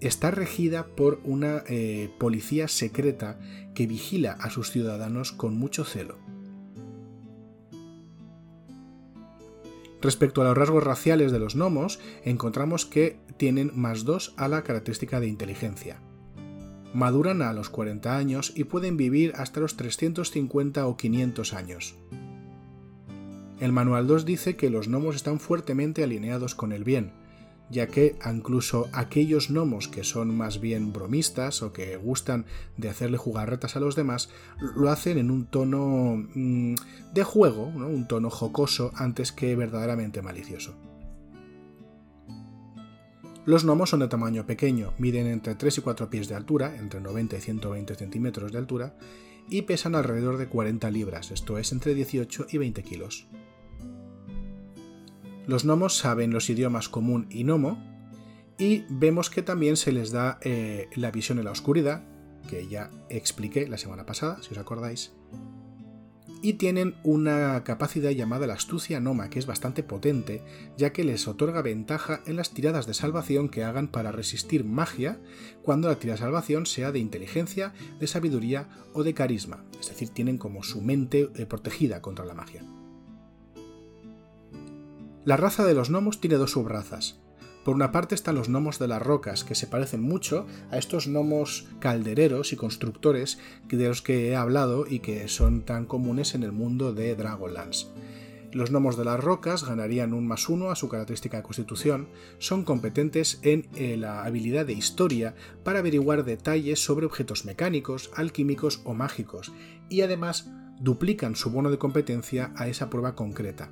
está 0.00 0.30
regida 0.30 0.88
por 0.88 1.20
una 1.24 1.64
eh, 1.68 2.10
policía 2.18 2.68
secreta 2.68 3.40
que 3.74 3.86
vigila 3.86 4.32
a 4.32 4.50
sus 4.50 4.70
ciudadanos 4.72 5.32
con 5.32 5.56
mucho 5.56 5.84
celo. 5.84 6.37
Respecto 10.00 10.42
a 10.42 10.44
los 10.44 10.56
rasgos 10.56 10.84
raciales 10.84 11.32
de 11.32 11.38
los 11.38 11.54
gnomos, 11.56 11.98
encontramos 12.24 12.86
que 12.86 13.18
tienen 13.36 13.72
más 13.74 14.04
2 14.04 14.34
a 14.36 14.48
la 14.48 14.62
característica 14.62 15.18
de 15.20 15.26
inteligencia. 15.26 16.00
Maduran 16.94 17.42
a 17.42 17.52
los 17.52 17.68
40 17.68 18.16
años 18.16 18.52
y 18.54 18.64
pueden 18.64 18.96
vivir 18.96 19.32
hasta 19.36 19.60
los 19.60 19.76
350 19.76 20.86
o 20.86 20.96
500 20.96 21.52
años. 21.52 21.96
El 23.60 23.72
Manual 23.72 24.06
2 24.06 24.24
dice 24.24 24.56
que 24.56 24.70
los 24.70 24.88
gnomos 24.88 25.16
están 25.16 25.40
fuertemente 25.40 26.04
alineados 26.04 26.54
con 26.54 26.72
el 26.72 26.84
bien, 26.84 27.12
ya 27.70 27.86
que 27.86 28.16
incluso 28.24 28.88
aquellos 28.92 29.50
gnomos 29.50 29.88
que 29.88 30.04
son 30.04 30.36
más 30.36 30.60
bien 30.60 30.92
bromistas 30.92 31.62
o 31.62 31.72
que 31.72 31.96
gustan 31.96 32.46
de 32.76 32.88
hacerle 32.88 33.18
jugarretas 33.18 33.76
a 33.76 33.80
los 33.80 33.96
demás, 33.96 34.30
lo 34.76 34.90
hacen 34.90 35.18
en 35.18 35.30
un 35.30 35.46
tono 35.46 36.26
mm, 36.34 36.74
de 37.12 37.24
juego, 37.24 37.64
un 37.64 38.08
tono 38.08 38.30
jocoso 38.30 38.92
antes 38.94 39.32
que 39.32 39.54
verdaderamente 39.56 40.22
malicioso. 40.22 40.74
Los 43.44 43.64
gnomos 43.64 43.88
son 43.90 44.00
de 44.00 44.08
tamaño 44.08 44.44
pequeño, 44.44 44.92
miden 44.98 45.26
entre 45.26 45.54
3 45.54 45.78
y 45.78 45.80
4 45.80 46.10
pies 46.10 46.28
de 46.28 46.34
altura, 46.34 46.76
entre 46.76 47.00
90 47.00 47.38
y 47.38 47.40
120 47.40 47.94
centímetros 47.94 48.52
de 48.52 48.58
altura, 48.58 48.94
y 49.48 49.62
pesan 49.62 49.94
alrededor 49.94 50.36
de 50.36 50.48
40 50.48 50.90
libras, 50.90 51.30
esto 51.30 51.56
es 51.56 51.72
entre 51.72 51.94
18 51.94 52.48
y 52.50 52.58
20 52.58 52.82
kilos. 52.82 53.26
Los 55.48 55.64
gnomos 55.64 55.96
saben 55.96 56.30
los 56.30 56.50
idiomas 56.50 56.90
común 56.90 57.26
y 57.30 57.42
gnomo, 57.42 57.82
y 58.58 58.84
vemos 58.90 59.30
que 59.30 59.40
también 59.40 59.78
se 59.78 59.92
les 59.92 60.10
da 60.10 60.38
eh, 60.42 60.90
la 60.94 61.10
visión 61.10 61.38
en 61.38 61.46
la 61.46 61.52
oscuridad, 61.52 62.04
que 62.50 62.68
ya 62.68 62.90
expliqué 63.08 63.66
la 63.66 63.78
semana 63.78 64.04
pasada, 64.04 64.42
si 64.42 64.52
os 64.52 64.58
acordáis. 64.58 65.14
Y 66.42 66.52
tienen 66.54 66.96
una 67.02 67.64
capacidad 67.64 68.10
llamada 68.10 68.46
la 68.46 68.52
astucia 68.52 69.00
noma, 69.00 69.30
que 69.30 69.38
es 69.38 69.46
bastante 69.46 69.82
potente, 69.82 70.42
ya 70.76 70.92
que 70.92 71.02
les 71.02 71.26
otorga 71.26 71.62
ventaja 71.62 72.20
en 72.26 72.36
las 72.36 72.50
tiradas 72.50 72.86
de 72.86 72.92
salvación 72.92 73.48
que 73.48 73.64
hagan 73.64 73.88
para 73.88 74.12
resistir 74.12 74.66
magia, 74.66 75.18
cuando 75.62 75.88
la 75.88 75.98
tirada 75.98 76.16
de 76.16 76.24
salvación 76.24 76.66
sea 76.66 76.92
de 76.92 76.98
inteligencia, 76.98 77.72
de 77.98 78.06
sabiduría 78.06 78.68
o 78.92 79.02
de 79.02 79.14
carisma. 79.14 79.64
Es 79.80 79.88
decir, 79.88 80.10
tienen 80.10 80.36
como 80.36 80.62
su 80.62 80.82
mente 80.82 81.30
eh, 81.36 81.46
protegida 81.46 82.02
contra 82.02 82.26
la 82.26 82.34
magia. 82.34 82.62
La 85.28 85.36
raza 85.36 85.66
de 85.66 85.74
los 85.74 85.90
gnomos 85.90 86.22
tiene 86.22 86.36
dos 86.36 86.52
subrazas. 86.52 87.20
Por 87.62 87.74
una 87.74 87.92
parte 87.92 88.14
están 88.14 88.36
los 88.36 88.48
gnomos 88.48 88.78
de 88.78 88.88
las 88.88 89.02
rocas, 89.02 89.44
que 89.44 89.54
se 89.54 89.66
parecen 89.66 90.00
mucho 90.00 90.46
a 90.70 90.78
estos 90.78 91.06
gnomos 91.06 91.66
caldereros 91.80 92.54
y 92.54 92.56
constructores 92.56 93.38
de 93.68 93.88
los 93.88 94.00
que 94.00 94.28
he 94.28 94.36
hablado 94.36 94.86
y 94.88 95.00
que 95.00 95.28
son 95.28 95.66
tan 95.66 95.84
comunes 95.84 96.34
en 96.34 96.44
el 96.44 96.52
mundo 96.52 96.94
de 96.94 97.14
Dragonlance. 97.14 97.88
Los 98.52 98.70
gnomos 98.70 98.96
de 98.96 99.04
las 99.04 99.22
rocas 99.22 99.64
ganarían 99.64 100.14
un 100.14 100.26
más 100.26 100.48
uno 100.48 100.70
a 100.70 100.76
su 100.76 100.88
característica 100.88 101.36
de 101.36 101.42
constitución, 101.42 102.08
son 102.38 102.64
competentes 102.64 103.38
en 103.42 103.68
eh, 103.74 103.98
la 103.98 104.24
habilidad 104.24 104.64
de 104.64 104.72
historia 104.72 105.34
para 105.62 105.80
averiguar 105.80 106.24
detalles 106.24 106.82
sobre 106.82 107.04
objetos 107.04 107.44
mecánicos, 107.44 108.10
alquímicos 108.16 108.80
o 108.84 108.94
mágicos, 108.94 109.52
y 109.90 110.00
además 110.00 110.50
duplican 110.80 111.36
su 111.36 111.50
bono 111.50 111.70
de 111.70 111.76
competencia 111.76 112.50
a 112.56 112.66
esa 112.68 112.88
prueba 112.88 113.14
concreta. 113.14 113.70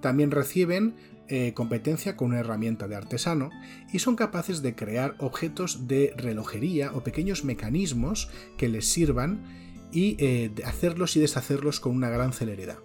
También 0.00 0.30
reciben 0.30 0.94
eh, 1.28 1.52
competencia 1.54 2.16
con 2.16 2.28
una 2.28 2.40
herramienta 2.40 2.88
de 2.88 2.96
artesano 2.96 3.50
y 3.92 3.98
son 3.98 4.16
capaces 4.16 4.62
de 4.62 4.74
crear 4.74 5.14
objetos 5.18 5.86
de 5.86 6.14
relojería 6.16 6.92
o 6.94 7.04
pequeños 7.04 7.44
mecanismos 7.44 8.30
que 8.56 8.68
les 8.68 8.86
sirvan 8.86 9.44
y 9.92 10.16
eh, 10.18 10.50
hacerlos 10.64 11.16
y 11.16 11.20
deshacerlos 11.20 11.80
con 11.80 11.94
una 11.94 12.08
gran 12.08 12.32
celeridad. 12.32 12.78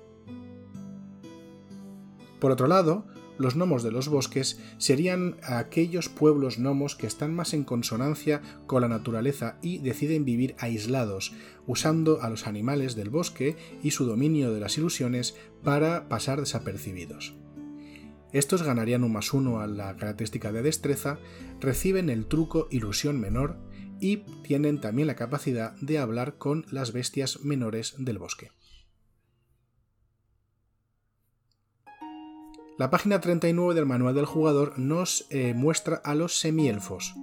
Por 2.39 2.51
otro 2.51 2.67
lado, 2.67 3.07
los 3.37 3.55
gnomos 3.55 3.83
de 3.83 3.91
los 3.91 4.09
bosques 4.09 4.59
serían 4.77 5.37
aquellos 5.43 6.09
pueblos 6.09 6.57
gnomos 6.57 6.95
que 6.95 7.07
están 7.07 7.33
más 7.33 7.53
en 7.53 7.63
consonancia 7.63 8.41
con 8.65 8.81
la 8.81 8.87
naturaleza 8.87 9.57
y 9.61 9.79
deciden 9.79 10.25
vivir 10.25 10.55
aislados, 10.59 11.33
usando 11.67 12.21
a 12.21 12.29
los 12.29 12.47
animales 12.47 12.95
del 12.95 13.09
bosque 13.09 13.55
y 13.81 13.91
su 13.91 14.05
dominio 14.05 14.53
de 14.53 14.59
las 14.59 14.77
ilusiones 14.77 15.35
para 15.63 16.09
pasar 16.09 16.39
desapercibidos. 16.39 17.35
Estos 18.31 18.63
ganarían 18.63 19.03
un 19.03 19.13
más 19.13 19.31
uno 19.31 19.61
a 19.61 19.67
la 19.67 19.95
característica 19.95 20.51
de 20.51 20.63
destreza, 20.63 21.19
reciben 21.59 22.09
el 22.09 22.25
truco 22.25 22.67
ilusión 22.71 23.19
menor 23.19 23.57
y 23.99 24.17
tienen 24.43 24.81
también 24.81 25.07
la 25.07 25.15
capacidad 25.15 25.75
de 25.79 25.99
hablar 25.99 26.37
con 26.37 26.65
las 26.71 26.93
bestias 26.93 27.41
menores 27.41 27.93
del 27.99 28.17
bosque. 28.17 28.51
La 32.83 32.89
página 32.89 33.21
39 33.21 33.75
del 33.75 33.85
manual 33.85 34.13
del 34.13 34.25
jugador 34.25 34.77
nos 34.77 35.25
eh, 35.29 35.53
muestra 35.53 36.01
a 36.03 36.15
los 36.15 36.37
semielfos. 36.37 37.15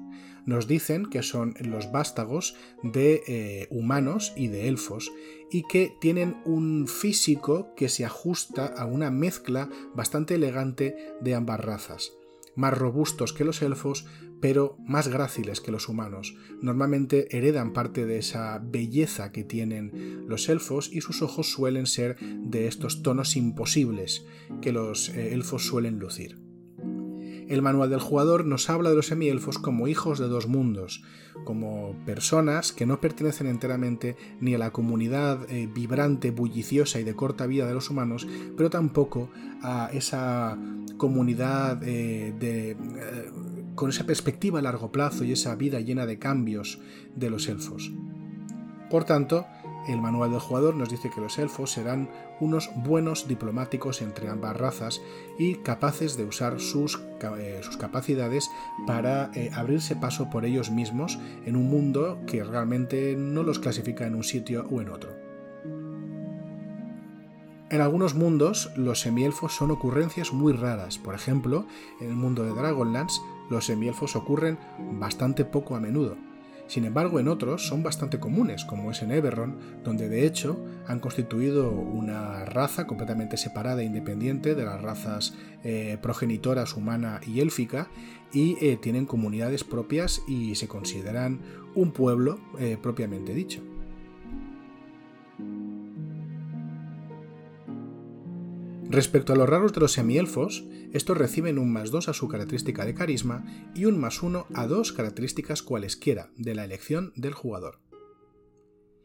Nos 0.46 0.66
dicen 0.66 1.04
que 1.04 1.22
son 1.22 1.52
los 1.60 1.92
vástagos 1.92 2.56
de 2.82 3.22
eh, 3.28 3.68
humanos 3.70 4.32
y 4.36 4.48
de 4.48 4.68
elfos 4.68 5.12
y 5.50 5.64
que 5.64 5.94
tienen 6.00 6.40
un 6.46 6.88
físico 6.88 7.74
que 7.76 7.90
se 7.90 8.06
ajusta 8.06 8.68
a 8.68 8.86
una 8.86 9.10
mezcla 9.10 9.68
bastante 9.94 10.36
elegante 10.36 10.96
de 11.20 11.34
ambas 11.34 11.60
razas 11.60 12.12
más 12.56 12.76
robustos 12.76 13.32
que 13.32 13.44
los 13.44 13.62
elfos, 13.62 14.06
pero 14.40 14.76
más 14.86 15.08
gráciles 15.08 15.60
que 15.60 15.70
los 15.70 15.88
humanos. 15.88 16.34
Normalmente 16.60 17.36
heredan 17.36 17.72
parte 17.72 18.06
de 18.06 18.18
esa 18.18 18.58
belleza 18.58 19.32
que 19.32 19.44
tienen 19.44 20.24
los 20.26 20.48
elfos 20.48 20.90
y 20.92 21.00
sus 21.00 21.22
ojos 21.22 21.50
suelen 21.50 21.86
ser 21.86 22.16
de 22.20 22.66
estos 22.66 23.02
tonos 23.02 23.36
imposibles 23.36 24.24
que 24.60 24.72
los 24.72 25.10
eh, 25.10 25.34
elfos 25.34 25.66
suelen 25.66 25.98
lucir. 25.98 26.49
El 27.50 27.62
manual 27.62 27.90
del 27.90 27.98
jugador 27.98 28.46
nos 28.46 28.70
habla 28.70 28.90
de 28.90 28.96
los 28.96 29.08
semielfos 29.08 29.58
como 29.58 29.88
hijos 29.88 30.20
de 30.20 30.28
dos 30.28 30.46
mundos, 30.46 31.02
como 31.44 31.96
personas 32.06 32.70
que 32.70 32.86
no 32.86 33.00
pertenecen 33.00 33.48
enteramente 33.48 34.14
ni 34.40 34.54
a 34.54 34.58
la 34.58 34.70
comunidad 34.70 35.50
eh, 35.50 35.68
vibrante, 35.74 36.30
bulliciosa 36.30 37.00
y 37.00 37.04
de 37.04 37.16
corta 37.16 37.46
vida 37.46 37.66
de 37.66 37.74
los 37.74 37.90
humanos, 37.90 38.28
pero 38.56 38.70
tampoco 38.70 39.32
a 39.62 39.90
esa 39.92 40.56
comunidad 40.96 41.82
eh, 41.82 42.32
de, 42.38 42.70
eh, 42.70 42.76
con 43.74 43.90
esa 43.90 44.06
perspectiva 44.06 44.60
a 44.60 44.62
largo 44.62 44.92
plazo 44.92 45.24
y 45.24 45.32
esa 45.32 45.56
vida 45.56 45.80
llena 45.80 46.06
de 46.06 46.20
cambios 46.20 46.78
de 47.16 47.30
los 47.30 47.48
elfos. 47.48 47.90
Por 48.90 49.02
tanto, 49.02 49.44
el 49.86 50.00
manual 50.00 50.30
del 50.30 50.40
jugador 50.40 50.76
nos 50.76 50.88
dice 50.88 51.10
que 51.10 51.20
los 51.20 51.38
elfos 51.38 51.72
serán 51.72 52.10
unos 52.38 52.70
buenos 52.76 53.26
diplomáticos 53.28 54.02
entre 54.02 54.28
ambas 54.28 54.56
razas 54.56 55.00
y 55.38 55.56
capaces 55.56 56.16
de 56.16 56.24
usar 56.24 56.60
sus, 56.60 57.00
eh, 57.38 57.60
sus 57.62 57.76
capacidades 57.76 58.50
para 58.86 59.30
eh, 59.34 59.50
abrirse 59.54 59.96
paso 59.96 60.30
por 60.30 60.44
ellos 60.44 60.70
mismos 60.70 61.18
en 61.44 61.56
un 61.56 61.68
mundo 61.68 62.20
que 62.26 62.44
realmente 62.44 63.16
no 63.16 63.42
los 63.42 63.58
clasifica 63.58 64.06
en 64.06 64.14
un 64.14 64.24
sitio 64.24 64.66
o 64.70 64.80
en 64.80 64.90
otro. 64.90 65.30
En 67.70 67.80
algunos 67.80 68.16
mundos, 68.16 68.72
los 68.74 69.00
semielfos 69.00 69.54
son 69.54 69.70
ocurrencias 69.70 70.32
muy 70.32 70.52
raras. 70.52 70.98
Por 70.98 71.14
ejemplo, 71.14 71.66
en 72.00 72.08
el 72.08 72.16
mundo 72.16 72.42
de 72.42 72.50
Dragonlance, 72.50 73.20
los 73.48 73.66
semielfos 73.66 74.16
ocurren 74.16 74.58
bastante 74.98 75.44
poco 75.44 75.76
a 75.76 75.80
menudo. 75.80 76.16
Sin 76.70 76.84
embargo, 76.84 77.18
en 77.18 77.26
otros 77.26 77.66
son 77.66 77.82
bastante 77.82 78.20
comunes, 78.20 78.64
como 78.64 78.92
es 78.92 79.02
en 79.02 79.10
Eberron, 79.10 79.58
donde 79.82 80.08
de 80.08 80.24
hecho 80.24 80.64
han 80.86 81.00
constituido 81.00 81.68
una 81.68 82.44
raza 82.44 82.86
completamente 82.86 83.36
separada 83.36 83.82
e 83.82 83.86
independiente 83.86 84.54
de 84.54 84.64
las 84.64 84.80
razas 84.80 85.34
eh, 85.64 85.98
progenitoras 86.00 86.76
humana 86.76 87.20
y 87.26 87.40
élfica, 87.40 87.88
y 88.32 88.56
eh, 88.64 88.78
tienen 88.80 89.04
comunidades 89.04 89.64
propias 89.64 90.22
y 90.28 90.54
se 90.54 90.68
consideran 90.68 91.40
un 91.74 91.90
pueblo 91.90 92.38
eh, 92.60 92.78
propiamente 92.80 93.34
dicho. 93.34 93.60
Respecto 98.90 99.32
a 99.32 99.36
los 99.36 99.48
raros 99.48 99.72
de 99.72 99.78
los 99.78 99.92
semielfos, 99.92 100.64
estos 100.92 101.16
reciben 101.16 101.60
un 101.60 101.72
más 101.72 101.92
2 101.92 102.08
a 102.08 102.12
su 102.12 102.26
característica 102.26 102.84
de 102.84 102.92
carisma 102.92 103.44
y 103.72 103.84
un 103.84 104.00
más 104.00 104.20
1 104.20 104.46
a 104.52 104.66
dos 104.66 104.92
características 104.92 105.62
cualesquiera 105.62 106.30
de 106.36 106.56
la 106.56 106.64
elección 106.64 107.12
del 107.14 107.32
jugador. 107.32 107.78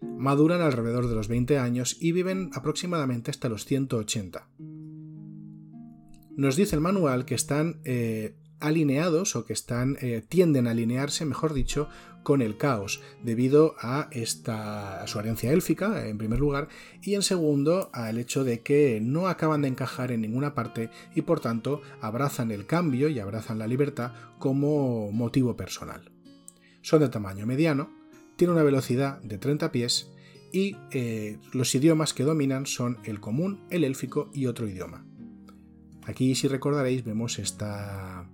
Maduran 0.02 0.62
alrededor 0.62 1.08
de 1.08 1.14
los 1.14 1.28
20 1.28 1.60
años 1.60 1.98
y 2.00 2.14
viven 2.14 2.50
aproximadamente 2.56 3.30
hasta 3.30 3.48
los 3.48 3.66
180. 3.66 4.50
Nos 6.36 6.56
dice 6.56 6.76
el 6.76 6.82
manual 6.82 7.26
que 7.26 7.36
están 7.36 7.82
eh, 7.86 8.38
alineados 8.60 9.36
o 9.36 9.46
que 9.46 9.54
están 9.54 9.98
eh, 10.02 10.24
tienden 10.28 10.66
a 10.66 10.72
alinearse, 10.72 11.26
mejor 11.26 11.54
dicho, 11.54 11.90
con 12.26 12.42
el 12.42 12.58
caos, 12.58 13.02
debido 13.24 13.76
a 13.80 14.10
esta 14.12 15.06
su 15.08 15.20
herencia 15.20 15.54
élfica, 15.54 16.08
en 16.10 16.18
primer 16.18 16.40
lugar, 16.40 16.68
y 17.04 17.14
en 17.14 17.22
segundo, 17.22 17.92
al 17.94 18.18
hecho 18.18 18.44
de 18.44 18.62
que 18.62 19.00
no 19.00 19.28
acaban 19.28 19.62
de 19.62 19.70
encajar 19.70 20.12
en 20.12 20.22
ninguna 20.22 20.56
parte 20.56 20.90
y 21.14 21.22
por 21.22 21.40
tanto 21.40 21.84
abrazan 22.02 22.50
el 22.50 22.66
cambio 22.66 23.08
y 23.08 23.20
abrazan 23.20 23.60
la 23.60 23.68
libertad 23.68 24.12
como 24.40 25.12
motivo 25.12 25.56
personal. 25.56 26.12
Son 26.82 27.00
de 27.00 27.10
tamaño 27.10 27.46
mediano, 27.46 27.92
tienen 28.36 28.56
una 28.56 28.64
velocidad 28.64 29.22
de 29.22 29.38
30 29.38 29.72
pies 29.72 30.12
y 30.52 30.76
eh, 30.92 31.38
los 31.54 31.76
idiomas 31.76 32.16
que 32.16 32.24
dominan 32.24 32.66
son 32.66 32.98
el 33.04 33.20
común, 33.20 33.62
el 33.70 33.84
élfico 33.84 34.32
y 34.34 34.48
otro 34.48 34.68
idioma. 34.68 35.06
Aquí, 36.06 36.34
si 36.34 36.48
recordaréis, 36.48 37.04
vemos 37.04 37.38
esta 37.38 38.28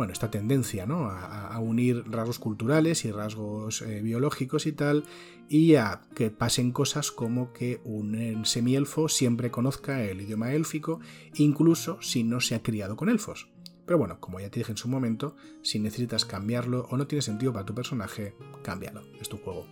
bueno, 0.00 0.14
esta 0.14 0.30
tendencia 0.30 0.86
¿no? 0.86 1.10
a, 1.10 1.58
unir 1.58 2.10
rasgos 2.10 2.38
culturales 2.38 3.04
y 3.04 3.12
rasgos 3.12 3.82
eh, 3.82 4.00
biológicos 4.00 4.64
y 4.64 4.72
tal, 4.72 5.04
y 5.46 5.74
a 5.74 6.00
que 6.14 6.30
pasen 6.30 6.72
cosas 6.72 7.10
como 7.10 7.52
que 7.52 7.82
un 7.84 8.46
semielfo 8.46 9.10
siempre 9.10 9.50
conozca 9.50 10.02
el 10.02 10.22
idioma 10.22 10.54
élfico, 10.54 11.00
incluso 11.34 12.00
si 12.00 12.24
no 12.24 12.40
se 12.40 12.54
ha 12.54 12.62
criado 12.62 12.96
con 12.96 13.10
elfos. 13.10 13.50
Pero 13.84 13.98
bueno, 13.98 14.20
como 14.20 14.40
ya 14.40 14.50
te 14.50 14.60
dije 14.60 14.72
en 14.72 14.78
su 14.78 14.88
momento, 14.88 15.36
si 15.60 15.78
necesitas 15.80 16.24
cambiarlo 16.24 16.88
o 16.90 16.96
no 16.96 17.06
tiene 17.06 17.20
sentido 17.20 17.52
para 17.52 17.66
tu 17.66 17.74
personaje, 17.74 18.34
cámbialo, 18.62 19.02
es 19.20 19.28
tu 19.28 19.36
juego. 19.36 19.66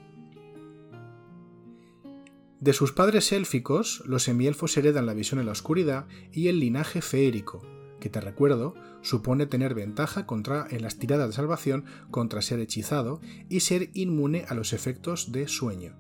De 2.60 2.74
sus 2.74 2.92
padres 2.92 3.32
élficos, 3.32 4.02
los 4.04 4.24
semielfos 4.24 4.76
heredan 4.76 5.06
la 5.06 5.14
visión 5.14 5.40
en 5.40 5.46
la 5.46 5.52
oscuridad 5.52 6.06
y 6.34 6.48
el 6.48 6.60
linaje 6.60 7.00
feérico, 7.00 7.62
que 7.98 8.08
te 8.08 8.20
recuerdo, 8.20 8.74
supone 9.02 9.46
tener 9.46 9.74
ventaja 9.74 10.26
contra, 10.26 10.66
en 10.70 10.82
las 10.82 10.98
tiradas 10.98 11.28
de 11.28 11.34
salvación 11.34 11.84
contra 12.10 12.42
ser 12.42 12.60
hechizado 12.60 13.20
y 13.48 13.60
ser 13.60 13.90
inmune 13.94 14.44
a 14.48 14.54
los 14.54 14.72
efectos 14.72 15.32
de 15.32 15.48
sueño. 15.48 15.96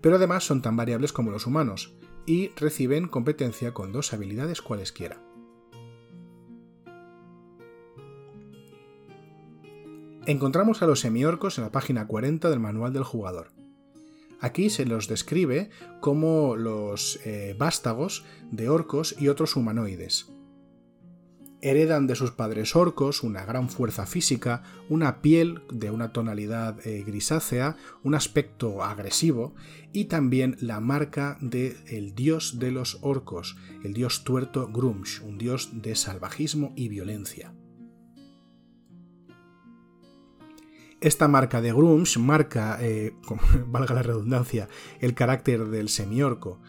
Pero 0.00 0.16
además 0.16 0.44
son 0.44 0.62
tan 0.62 0.76
variables 0.76 1.12
como 1.12 1.30
los 1.30 1.46
humanos, 1.46 1.94
y 2.26 2.48
reciben 2.56 3.08
competencia 3.08 3.74
con 3.74 3.92
dos 3.92 4.12
habilidades 4.12 4.62
cualesquiera. 4.62 5.20
Encontramos 10.26 10.80
a 10.82 10.86
los 10.86 11.00
semiorcos 11.00 11.58
en 11.58 11.64
la 11.64 11.72
página 11.72 12.06
40 12.06 12.48
del 12.48 12.60
manual 12.60 12.94
del 12.94 13.04
jugador. 13.04 13.52
Aquí 14.40 14.70
se 14.70 14.86
los 14.86 15.06
describe 15.06 15.68
como 16.00 16.56
los 16.56 17.20
eh, 17.24 17.54
vástagos 17.58 18.24
de 18.50 18.70
orcos 18.70 19.14
y 19.18 19.28
otros 19.28 19.54
humanoides 19.56 20.33
heredan 21.64 22.06
de 22.06 22.14
sus 22.14 22.30
padres 22.30 22.76
orcos 22.76 23.22
una 23.22 23.44
gran 23.46 23.70
fuerza 23.70 24.06
física, 24.06 24.62
una 24.90 25.22
piel 25.22 25.62
de 25.72 25.90
una 25.90 26.12
tonalidad 26.12 26.86
eh, 26.86 27.02
grisácea, 27.04 27.76
un 28.02 28.14
aspecto 28.14 28.84
agresivo 28.84 29.54
y 29.90 30.04
también 30.04 30.56
la 30.60 30.80
marca 30.80 31.38
del 31.40 31.76
el 31.86 32.14
dios 32.14 32.58
de 32.58 32.70
los 32.70 32.98
orcos, 33.00 33.56
el 33.82 33.94
dios 33.94 34.24
tuerto 34.24 34.68
Grumsh, 34.68 35.22
un 35.22 35.38
dios 35.38 35.70
de 35.80 35.96
salvajismo 35.96 36.74
y 36.76 36.88
violencia. 36.88 37.54
Esta 41.00 41.28
marca 41.28 41.62
de 41.62 41.72
Grumsh 41.72 42.18
marca, 42.18 42.76
eh, 42.82 43.14
valga 43.66 43.94
la 43.94 44.02
redundancia, 44.02 44.68
el 45.00 45.14
carácter 45.14 45.64
del 45.68 45.88
semiorco 45.88 46.60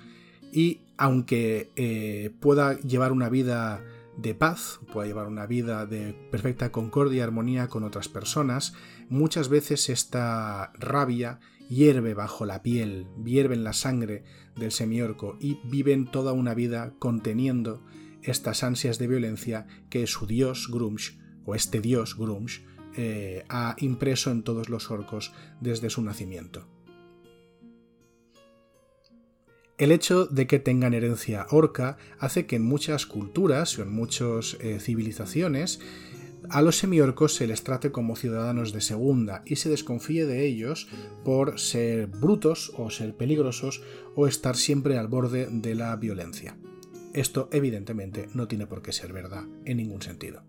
y 0.53 0.85
aunque 0.97 1.73
eh, 1.75 2.33
pueda 2.39 2.79
llevar 2.79 3.11
una 3.11 3.27
vida 3.27 3.83
de 4.17 4.33
paz, 4.33 4.79
pueda 4.91 5.07
llevar 5.07 5.27
una 5.27 5.45
vida 5.45 5.85
de 5.85 6.13
perfecta 6.31 6.71
concordia 6.71 7.17
y 7.17 7.21
armonía 7.21 7.67
con 7.67 7.83
otras 7.83 8.07
personas, 8.07 8.73
muchas 9.09 9.49
veces 9.49 9.89
esta 9.89 10.71
rabia 10.73 11.39
hierve 11.69 12.13
bajo 12.13 12.45
la 12.45 12.61
piel, 12.61 13.07
hierve 13.23 13.55
en 13.55 13.63
la 13.63 13.73
sangre 13.73 14.23
del 14.55 14.71
semiorco 14.71 15.37
y 15.39 15.59
viven 15.65 16.09
toda 16.09 16.33
una 16.33 16.53
vida 16.53 16.93
conteniendo 16.99 17.83
estas 18.21 18.63
ansias 18.63 18.97
de 18.97 19.07
violencia 19.07 19.67
que 19.89 20.07
su 20.07 20.25
dios 20.25 20.69
Grumsh, 20.71 21.17
o 21.45 21.55
este 21.55 21.81
dios 21.81 22.17
Grumsh, 22.17 22.61
eh, 22.97 23.43
ha 23.49 23.75
impreso 23.79 24.31
en 24.31 24.43
todos 24.43 24.69
los 24.69 24.89
orcos 24.89 25.33
desde 25.59 25.89
su 25.89 26.01
nacimiento. 26.01 26.74
El 29.77 29.91
hecho 29.91 30.25
de 30.25 30.47
que 30.47 30.59
tengan 30.59 30.93
herencia 30.93 31.47
orca 31.51 31.97
hace 32.17 32.45
que 32.45 32.55
en 32.55 32.63
muchas 32.63 33.05
culturas 33.05 33.77
o 33.77 33.81
en 33.81 33.91
muchas 33.91 34.55
eh, 34.61 34.79
civilizaciones 34.79 35.81
a 36.49 36.61
los 36.61 36.77
semiorcos 36.77 37.35
se 37.35 37.47
les 37.47 37.63
trate 37.63 37.91
como 37.91 38.15
ciudadanos 38.15 38.71
de 38.71 38.79
segunda 38.79 39.41
y 39.45 39.57
se 39.57 39.69
desconfíe 39.69 40.25
de 40.25 40.45
ellos 40.45 40.87
por 41.25 41.59
ser 41.59 42.07
brutos 42.07 42.71
o 42.77 42.89
ser 42.89 43.15
peligrosos 43.17 43.81
o 44.15 44.27
estar 44.27 44.55
siempre 44.55 44.97
al 44.97 45.07
borde 45.07 45.49
de 45.51 45.75
la 45.75 45.93
violencia. 45.97 46.57
Esto 47.13 47.49
evidentemente 47.51 48.29
no 48.33 48.47
tiene 48.47 48.67
por 48.67 48.81
qué 48.81 48.93
ser 48.93 49.11
verdad 49.11 49.43
en 49.65 49.77
ningún 49.77 50.01
sentido. 50.01 50.43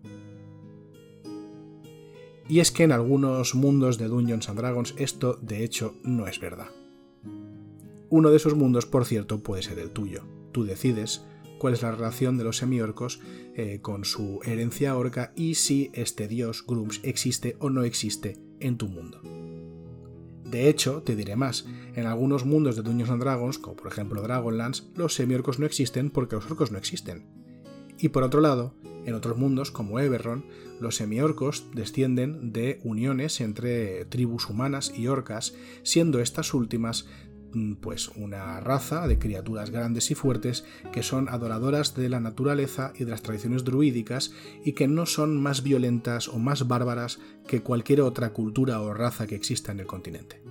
Y 2.47 2.59
es 2.61 2.71
que 2.71 2.83
en 2.83 2.93
algunos 2.93 3.55
mundos 3.55 3.97
de 3.97 4.07
Dungeons 4.07 4.47
and 4.47 4.59
Dragons 4.59 4.93
esto 4.97 5.37
de 5.41 5.65
hecho 5.65 5.95
no 6.03 6.27
es 6.27 6.39
verdad. 6.39 6.67
Uno 8.09 8.29
de 8.29 8.37
esos 8.37 8.55
mundos, 8.55 8.85
por 8.85 9.05
cierto, 9.05 9.43
puede 9.43 9.63
ser 9.63 9.79
el 9.79 9.91
tuyo. 9.91 10.23
Tú 10.51 10.63
decides 10.63 11.25
cuál 11.59 11.73
es 11.73 11.81
la 11.81 11.91
relación 11.91 12.37
de 12.37 12.43
los 12.43 12.57
semiorcos 12.57 13.19
eh, 13.55 13.79
con 13.81 14.05
su 14.05 14.39
herencia 14.45 14.95
orca 14.95 15.33
y 15.35 15.55
si 15.55 15.89
este 15.93 16.27
dios 16.27 16.63
Grums 16.65 17.01
existe 17.03 17.57
o 17.59 17.69
no 17.69 17.83
existe 17.83 18.37
en 18.59 18.77
tu 18.77 18.87
mundo. 18.87 19.21
De 20.45 20.69
hecho, 20.69 21.03
te 21.03 21.17
diré 21.17 21.35
más, 21.35 21.65
en 21.95 22.05
algunos 22.05 22.45
mundos 22.45 22.77
de 22.77 22.81
Dungeons 22.81 23.09
and 23.11 23.21
Dragons, 23.21 23.59
como 23.59 23.75
por 23.75 23.87
ejemplo 23.87 24.21
Dragonlance, 24.21 24.83
los 24.95 25.13
semiorcos 25.13 25.59
no 25.59 25.65
existen 25.65 26.09
porque 26.09 26.35
los 26.35 26.49
orcos 26.49 26.71
no 26.71 26.77
existen. 26.77 27.25
Y 27.99 28.09
por 28.09 28.23
otro 28.23 28.39
lado, 28.39 28.73
en 29.05 29.13
otros 29.13 29.37
mundos, 29.37 29.71
como 29.71 29.99
Eberron, 29.99 30.45
los 30.79 30.97
semiorcos 30.97 31.65
descienden 31.73 32.53
de 32.53 32.79
uniones 32.83 33.41
entre 33.41 34.05
tribus 34.05 34.49
humanas 34.49 34.93
y 34.95 35.07
orcas, 35.07 35.55
siendo 35.83 36.19
estas 36.19 36.53
últimas 36.53 37.07
pues 37.81 38.09
una 38.09 38.59
raza 38.59 39.07
de 39.07 39.19
criaturas 39.19 39.69
grandes 39.69 40.11
y 40.11 40.15
fuertes 40.15 40.65
que 40.91 41.03
son 41.03 41.29
adoradoras 41.29 41.95
de 41.95 42.09
la 42.09 42.19
naturaleza 42.19 42.93
y 42.95 43.03
de 43.03 43.11
las 43.11 43.21
tradiciones 43.21 43.63
druídicas 43.63 44.31
y 44.63 44.73
que 44.73 44.87
no 44.87 45.05
son 45.05 45.41
más 45.41 45.63
violentas 45.63 46.27
o 46.27 46.39
más 46.39 46.67
bárbaras 46.67 47.19
que 47.47 47.61
cualquier 47.61 48.01
otra 48.01 48.33
cultura 48.33 48.81
o 48.81 48.93
raza 48.93 49.27
que 49.27 49.35
exista 49.35 49.71
en 49.71 49.79
el 49.79 49.87
continente. 49.87 50.41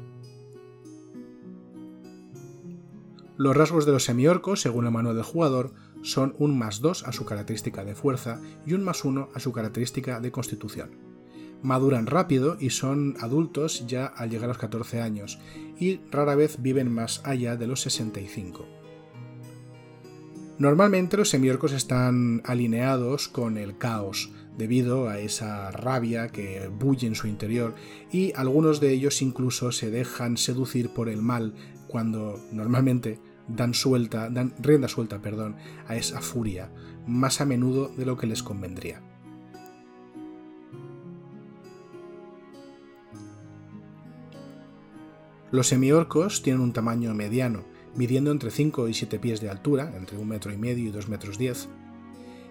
Los 3.36 3.54
rasgos 3.54 3.84
de 3.84 3.92
los 3.92 4.04
semiorcos, 4.04 4.62
según 4.62 4.86
el 4.86 4.92
manual 4.92 5.14
del 5.14 5.24
jugador, 5.24 5.74
son 6.02 6.34
un 6.38 6.58
más 6.58 6.80
2 6.80 7.04
a 7.04 7.12
su 7.12 7.26
característica 7.26 7.84
de 7.84 7.94
fuerza 7.94 8.40
y 8.64 8.72
un 8.72 8.82
más 8.82 9.04
1 9.04 9.28
a 9.34 9.40
su 9.40 9.52
característica 9.52 10.20
de 10.20 10.30
constitución 10.30 11.15
maduran 11.62 12.06
rápido 12.06 12.56
y 12.60 12.70
son 12.70 13.16
adultos 13.20 13.86
ya 13.86 14.06
al 14.06 14.30
llegar 14.30 14.44
a 14.44 14.48
los 14.48 14.58
14 14.58 15.00
años, 15.00 15.38
y 15.78 16.00
rara 16.10 16.34
vez 16.34 16.62
viven 16.62 16.92
más 16.92 17.20
allá 17.24 17.56
de 17.56 17.66
los 17.66 17.80
65. 17.82 18.66
Normalmente 20.58 21.18
los 21.18 21.28
semiorcos 21.28 21.72
están 21.72 22.40
alineados 22.44 23.28
con 23.28 23.58
el 23.58 23.76
caos, 23.76 24.32
debido 24.56 25.08
a 25.08 25.18
esa 25.18 25.70
rabia 25.70 26.28
que 26.28 26.68
bulle 26.68 27.06
en 27.06 27.14
su 27.14 27.26
interior, 27.26 27.74
y 28.10 28.32
algunos 28.34 28.80
de 28.80 28.92
ellos 28.92 29.20
incluso 29.20 29.70
se 29.70 29.90
dejan 29.90 30.38
seducir 30.38 30.90
por 30.90 31.10
el 31.10 31.20
mal 31.20 31.54
cuando 31.88 32.40
normalmente 32.52 33.20
dan 33.48 33.74
suelta, 33.74 34.30
dan 34.30 34.54
rienda 34.58 34.88
suelta, 34.88 35.20
perdón, 35.20 35.56
a 35.86 35.96
esa 35.96 36.20
furia, 36.20 36.70
más 37.06 37.40
a 37.40 37.44
menudo 37.44 37.88
de 37.88 38.06
lo 38.06 38.16
que 38.16 38.26
les 38.26 38.42
convendría. 38.42 39.02
Los 45.56 45.68
semiorcos 45.68 46.42
tienen 46.42 46.60
un 46.60 46.74
tamaño 46.74 47.14
mediano, 47.14 47.64
midiendo 47.94 48.30
entre 48.30 48.50
5 48.50 48.88
y 48.88 48.92
7 48.92 49.18
pies 49.18 49.40
de 49.40 49.48
altura, 49.48 49.90
entre 49.96 50.18
1 50.18 50.26
metro 50.26 50.52
y 50.52 50.58
medio 50.58 50.86
y 50.86 50.90
2 50.90 51.08
metros 51.08 51.38
10, 51.38 51.70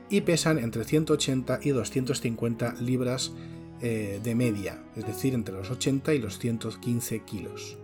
y 0.10 0.22
pesan 0.22 0.58
entre 0.58 0.86
180 0.86 1.60
y 1.62 1.70
250 1.70 2.74
libras 2.82 3.32
eh, 3.80 4.20
de 4.24 4.34
media, 4.34 4.84
es 4.96 5.06
decir, 5.06 5.36
entre 5.36 5.54
los 5.54 5.70
80 5.70 6.16
y 6.16 6.18
los 6.18 6.40
115 6.40 7.20
kilos. 7.20 7.78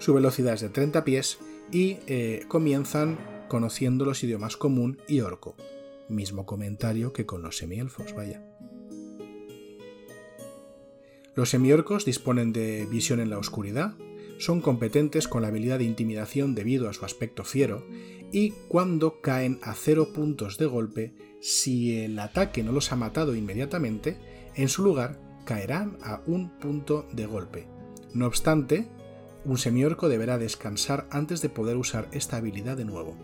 Su 0.00 0.14
velocidad 0.14 0.54
es 0.54 0.62
de 0.62 0.70
30 0.70 1.04
pies 1.04 1.38
y 1.70 1.98
eh, 2.08 2.44
comienzan 2.48 3.20
conociendo 3.46 4.04
los 4.04 4.24
idiomas 4.24 4.56
común 4.56 4.98
y 5.06 5.20
orco. 5.20 5.54
Mismo 6.08 6.44
comentario 6.44 7.12
que 7.12 7.24
con 7.24 7.42
los 7.42 7.56
semielfos, 7.56 8.16
vaya. 8.16 8.42
Los 11.34 11.50
semiorcos 11.50 12.04
disponen 12.04 12.52
de 12.52 12.86
visión 12.86 13.20
en 13.20 13.30
la 13.30 13.38
oscuridad, 13.38 13.94
son 14.38 14.60
competentes 14.60 15.28
con 15.28 15.42
la 15.42 15.48
habilidad 15.48 15.78
de 15.78 15.84
intimidación 15.84 16.54
debido 16.54 16.88
a 16.88 16.92
su 16.92 17.04
aspecto 17.04 17.44
fiero, 17.44 17.86
y 18.32 18.50
cuando 18.68 19.20
caen 19.20 19.58
a 19.62 19.74
cero 19.74 20.08
puntos 20.12 20.58
de 20.58 20.66
golpe, 20.66 21.14
si 21.40 21.98
el 21.98 22.18
ataque 22.18 22.62
no 22.62 22.72
los 22.72 22.92
ha 22.92 22.96
matado 22.96 23.34
inmediatamente, 23.34 24.18
en 24.54 24.68
su 24.68 24.82
lugar 24.82 25.20
caerán 25.44 25.96
a 26.02 26.20
un 26.26 26.50
punto 26.58 27.06
de 27.12 27.26
golpe. 27.26 27.66
No 28.12 28.26
obstante, 28.26 28.88
un 29.44 29.58
semiorco 29.58 30.08
deberá 30.08 30.38
descansar 30.38 31.06
antes 31.10 31.40
de 31.40 31.48
poder 31.48 31.76
usar 31.76 32.08
esta 32.12 32.36
habilidad 32.36 32.76
de 32.76 32.84
nuevo. 32.84 33.16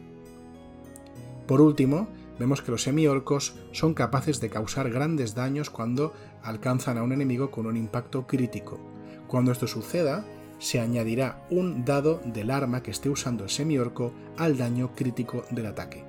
Por 1.47 1.61
último, 1.61 2.09
vemos 2.39 2.63
que 2.63 2.71
los 2.71 2.83
semiorcos 2.83 3.57
son 3.73 3.95
capaces 3.95 4.41
de 4.41 4.51
causar 4.51 4.91
grandes 4.91 5.35
daños 5.35 5.71
cuando 5.71 6.13
alcanzan 6.43 6.99
a 6.99 7.03
un 7.03 7.13
enemigo 7.13 7.51
con 7.51 7.67
un 7.67 7.77
impacto 7.77 8.27
crítico. 8.27 8.79
Cuando 9.27 9.53
esto 9.53 9.67
suceda, 9.67 10.25
se 10.59 10.81
añadirá 10.81 11.47
un 11.51 11.85
dado 11.85 12.21
del 12.25 12.51
arma 12.51 12.83
que 12.83 12.91
esté 12.91 13.09
usando 13.09 13.45
el 13.45 13.51
semiorco 13.51 14.13
al 14.37 14.57
daño 14.57 14.93
crítico 14.95 15.45
del 15.51 15.67
ataque. 15.67 16.05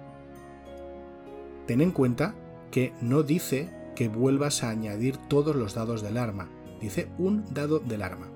Ten 1.67 1.81
en 1.81 1.91
cuenta 1.91 2.33
que 2.71 2.93
no 3.01 3.23
dice 3.23 3.69
que 3.95 4.07
vuelvas 4.07 4.63
a 4.63 4.69
añadir 4.69 5.17
todos 5.17 5.55
los 5.55 5.73
dados 5.73 6.01
del 6.01 6.17
arma, 6.17 6.49
dice 6.81 7.09
un 7.17 7.45
dado 7.53 7.79
del 7.79 8.01
arma. 8.01 8.27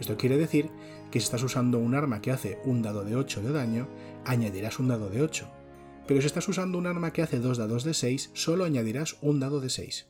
Esto 0.00 0.16
quiere 0.16 0.36
decir 0.36 0.70
que 1.10 1.20
si 1.20 1.24
estás 1.24 1.42
usando 1.42 1.78
un 1.78 1.94
arma 1.94 2.20
que 2.20 2.30
hace 2.30 2.58
un 2.64 2.82
dado 2.82 3.04
de 3.04 3.16
8 3.16 3.42
de 3.42 3.52
daño, 3.52 3.88
añadirás 4.24 4.78
un 4.78 4.88
dado 4.88 5.08
de 5.08 5.22
8, 5.22 5.48
pero 6.08 6.22
si 6.22 6.26
estás 6.26 6.48
usando 6.48 6.78
un 6.78 6.86
arma 6.86 7.12
que 7.12 7.20
hace 7.20 7.38
dos 7.38 7.58
dados 7.58 7.84
de 7.84 7.92
6, 7.92 8.30
solo 8.32 8.64
añadirás 8.64 9.18
un 9.20 9.40
dado 9.40 9.60
de 9.60 9.68
6. 9.68 10.08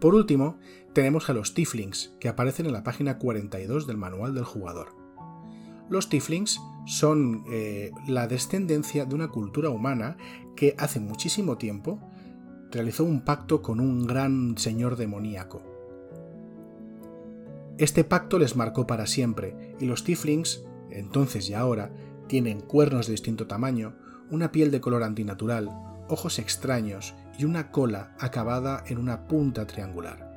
Por 0.00 0.14
último, 0.14 0.58
tenemos 0.94 1.28
a 1.28 1.34
los 1.34 1.52
Tieflings, 1.52 2.14
que 2.18 2.30
aparecen 2.30 2.64
en 2.64 2.72
la 2.72 2.84
página 2.84 3.18
42 3.18 3.86
del 3.86 3.98
manual 3.98 4.34
del 4.34 4.44
jugador. 4.44 4.96
Los 5.90 6.08
Tieflings 6.08 6.58
son 6.86 7.44
eh, 7.52 7.90
la 8.08 8.26
descendencia 8.26 9.04
de 9.04 9.14
una 9.14 9.28
cultura 9.28 9.68
humana 9.68 10.16
que 10.56 10.74
hace 10.78 11.00
muchísimo 11.00 11.58
tiempo 11.58 12.00
realizó 12.70 13.04
un 13.04 13.26
pacto 13.26 13.60
con 13.60 13.78
un 13.78 14.06
gran 14.06 14.56
señor 14.56 14.96
demoníaco. 14.96 15.62
Este 17.76 18.04
pacto 18.04 18.38
les 18.38 18.56
marcó 18.56 18.86
para 18.86 19.06
siempre, 19.06 19.74
y 19.78 19.84
los 19.84 20.02
Tieflings 20.02 20.64
entonces 20.90 21.48
y 21.48 21.54
ahora, 21.54 21.90
tienen 22.26 22.60
cuernos 22.60 23.06
de 23.06 23.12
distinto 23.12 23.46
tamaño, 23.46 23.96
una 24.30 24.52
piel 24.52 24.70
de 24.70 24.80
color 24.80 25.02
antinatural, 25.02 25.68
ojos 26.08 26.38
extraños 26.38 27.14
y 27.38 27.44
una 27.44 27.70
cola 27.70 28.14
acabada 28.18 28.84
en 28.86 28.98
una 28.98 29.26
punta 29.26 29.66
triangular. 29.66 30.30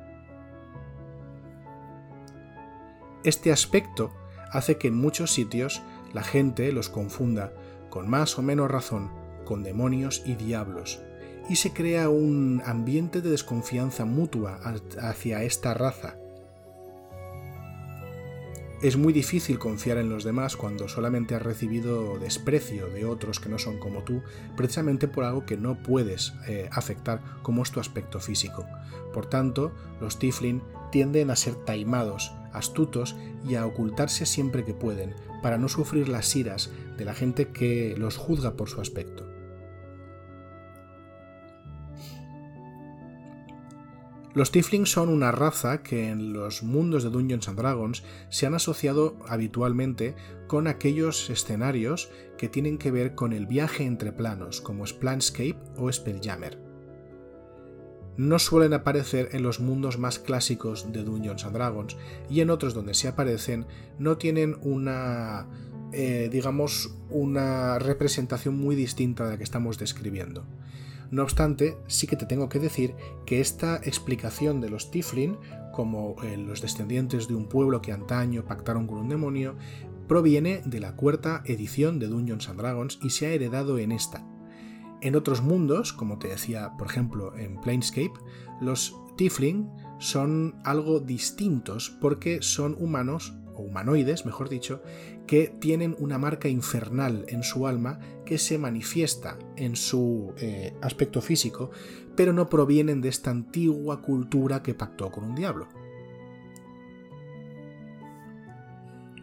Este 3.24 3.52
aspecto 3.52 4.12
hace 4.50 4.76
que 4.76 4.88
en 4.88 4.96
muchos 4.96 5.32
sitios 5.32 5.82
la 6.12 6.22
gente 6.22 6.70
los 6.72 6.88
confunda, 6.88 7.52
con 7.90 8.08
más 8.08 8.38
o 8.38 8.42
menos 8.42 8.70
razón, 8.70 9.10
con 9.44 9.62
demonios 9.62 10.22
y 10.26 10.34
diablos, 10.34 11.00
y 11.48 11.56
se 11.56 11.72
crea 11.72 12.08
un 12.08 12.62
ambiente 12.64 13.20
de 13.20 13.30
desconfianza 13.30 14.04
mutua 14.04 14.60
hacia 15.00 15.42
esta 15.42 15.74
raza, 15.74 16.16
es 18.84 18.98
muy 18.98 19.14
difícil 19.14 19.58
confiar 19.58 19.96
en 19.96 20.10
los 20.10 20.24
demás 20.24 20.58
cuando 20.58 20.88
solamente 20.88 21.34
has 21.34 21.40
recibido 21.40 22.18
desprecio 22.18 22.88
de 22.88 23.06
otros 23.06 23.40
que 23.40 23.48
no 23.48 23.58
son 23.58 23.78
como 23.78 24.02
tú, 24.04 24.22
precisamente 24.58 25.08
por 25.08 25.24
algo 25.24 25.46
que 25.46 25.56
no 25.56 25.82
puedes 25.82 26.34
eh, 26.46 26.68
afectar 26.70 27.22
como 27.40 27.62
es 27.62 27.70
tu 27.70 27.80
aspecto 27.80 28.20
físico. 28.20 28.66
Por 29.14 29.24
tanto, 29.24 29.72
los 30.02 30.18
Tiflin 30.18 30.60
tienden 30.92 31.30
a 31.30 31.36
ser 31.36 31.54
taimados, 31.54 32.34
astutos 32.52 33.16
y 33.48 33.54
a 33.54 33.64
ocultarse 33.64 34.26
siempre 34.26 34.66
que 34.66 34.74
pueden, 34.74 35.14
para 35.42 35.56
no 35.56 35.70
sufrir 35.70 36.10
las 36.10 36.36
iras 36.36 36.70
de 36.98 37.06
la 37.06 37.14
gente 37.14 37.48
que 37.48 37.94
los 37.96 38.18
juzga 38.18 38.52
por 38.52 38.68
su 38.68 38.82
aspecto. 38.82 39.33
Los 44.34 44.50
Tieflings 44.50 44.90
son 44.90 45.10
una 45.10 45.30
raza 45.30 45.84
que 45.84 46.08
en 46.08 46.32
los 46.32 46.64
mundos 46.64 47.04
de 47.04 47.10
Dungeons 47.10 47.48
and 47.48 47.56
Dragons 47.56 48.02
se 48.30 48.46
han 48.46 48.54
asociado 48.54 49.16
habitualmente 49.28 50.16
con 50.48 50.66
aquellos 50.66 51.30
escenarios 51.30 52.10
que 52.36 52.48
tienen 52.48 52.76
que 52.76 52.90
ver 52.90 53.14
con 53.14 53.32
el 53.32 53.46
viaje 53.46 53.84
entre 53.84 54.10
planos, 54.10 54.60
como 54.60 54.84
es 54.84 54.92
Planscape 54.92 55.56
o 55.76 55.90
Spelljammer. 55.90 56.58
no 58.16 58.38
suelen 58.40 58.72
aparecer 58.74 59.28
en 59.32 59.42
los 59.42 59.60
mundos 59.60 59.98
más 59.98 60.18
clásicos 60.18 60.92
de 60.92 61.04
Dungeons 61.04 61.44
and 61.44 61.54
Dragons 61.54 61.96
y 62.28 62.40
en 62.40 62.50
otros 62.50 62.74
donde 62.74 62.94
se 62.94 63.08
aparecen 63.08 63.66
no 63.98 64.18
tienen 64.18 64.56
una 64.62 65.48
eh, 65.92 66.28
digamos 66.30 66.96
una 67.08 67.78
representación 67.78 68.56
muy 68.56 68.74
distinta 68.74 69.24
de 69.24 69.30
la 69.30 69.38
que 69.38 69.44
estamos 69.44 69.78
describiendo. 69.78 70.44
No 71.10 71.22
obstante, 71.22 71.76
sí 71.86 72.06
que 72.06 72.16
te 72.16 72.26
tengo 72.26 72.48
que 72.48 72.58
decir 72.58 72.94
que 73.26 73.40
esta 73.40 73.76
explicación 73.76 74.60
de 74.60 74.70
los 74.70 74.90
Tiflin, 74.90 75.36
como 75.72 76.16
eh, 76.22 76.36
los 76.36 76.62
descendientes 76.62 77.28
de 77.28 77.34
un 77.34 77.48
pueblo 77.48 77.82
que 77.82 77.92
antaño 77.92 78.44
pactaron 78.44 78.86
con 78.86 78.98
un 78.98 79.08
demonio, 79.08 79.56
proviene 80.08 80.62
de 80.64 80.80
la 80.80 80.96
cuarta 80.96 81.42
edición 81.46 81.98
de 81.98 82.08
Dungeons 82.08 82.48
and 82.48 82.60
Dragons 82.60 82.98
y 83.02 83.10
se 83.10 83.26
ha 83.26 83.30
heredado 83.30 83.78
en 83.78 83.92
esta. 83.92 84.26
En 85.00 85.16
otros 85.16 85.42
mundos, 85.42 85.92
como 85.92 86.18
te 86.18 86.28
decía, 86.28 86.72
por 86.78 86.86
ejemplo, 86.86 87.36
en 87.36 87.60
Planescape, 87.60 88.12
los 88.60 88.96
Tiflin 89.16 89.70
son 89.98 90.60
algo 90.64 91.00
distintos 91.00 91.90
porque 92.00 92.42
son 92.42 92.76
humanos, 92.78 93.34
o 93.54 93.62
humanoides, 93.62 94.26
mejor 94.26 94.48
dicho, 94.48 94.82
que 95.26 95.48
tienen 95.48 95.96
una 95.98 96.18
marca 96.18 96.48
infernal 96.48 97.24
en 97.28 97.42
su 97.42 97.66
alma 97.66 97.98
que 98.24 98.38
se 98.38 98.58
manifiesta 98.58 99.38
en 99.56 99.76
su 99.76 100.34
eh, 100.38 100.74
aspecto 100.82 101.20
físico, 101.20 101.70
pero 102.16 102.32
no 102.32 102.48
provienen 102.48 103.00
de 103.00 103.08
esta 103.08 103.30
antigua 103.30 104.02
cultura 104.02 104.62
que 104.62 104.74
pactó 104.74 105.10
con 105.10 105.24
un 105.24 105.34
diablo. 105.34 105.68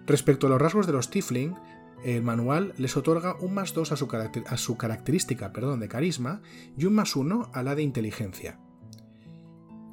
Respecto 0.05 0.47
a 0.47 0.49
los 0.49 0.61
rasgos 0.61 0.87
de 0.87 0.93
los 0.93 1.09
Tifling, 1.09 1.55
el 2.03 2.23
manual 2.23 2.73
les 2.77 2.97
otorga 2.97 3.35
un 3.39 3.53
más 3.53 3.73
2 3.73 3.91
a 3.91 4.57
su, 4.57 4.77
característica 4.77 5.53
perdón, 5.53 5.79
de 5.79 5.87
carisma 5.87 6.41
y 6.75 6.85
un 6.85 6.95
más 6.95 7.15
1 7.15 7.51
a 7.53 7.63
la 7.63 7.75
de 7.75 7.83
inteligencia. 7.83 8.59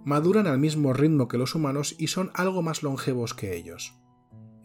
Maduran 0.05 0.47
al 0.47 0.59
mismo 0.59 0.95
ritmo 0.95 1.29
que 1.29 1.37
los 1.37 1.55
humanos 1.55 1.95
y 1.99 2.07
son 2.07 2.31
algo 2.35 2.63
más 2.63 2.83
longevos 2.83 3.35
que 3.35 3.57
ellos 3.57 3.98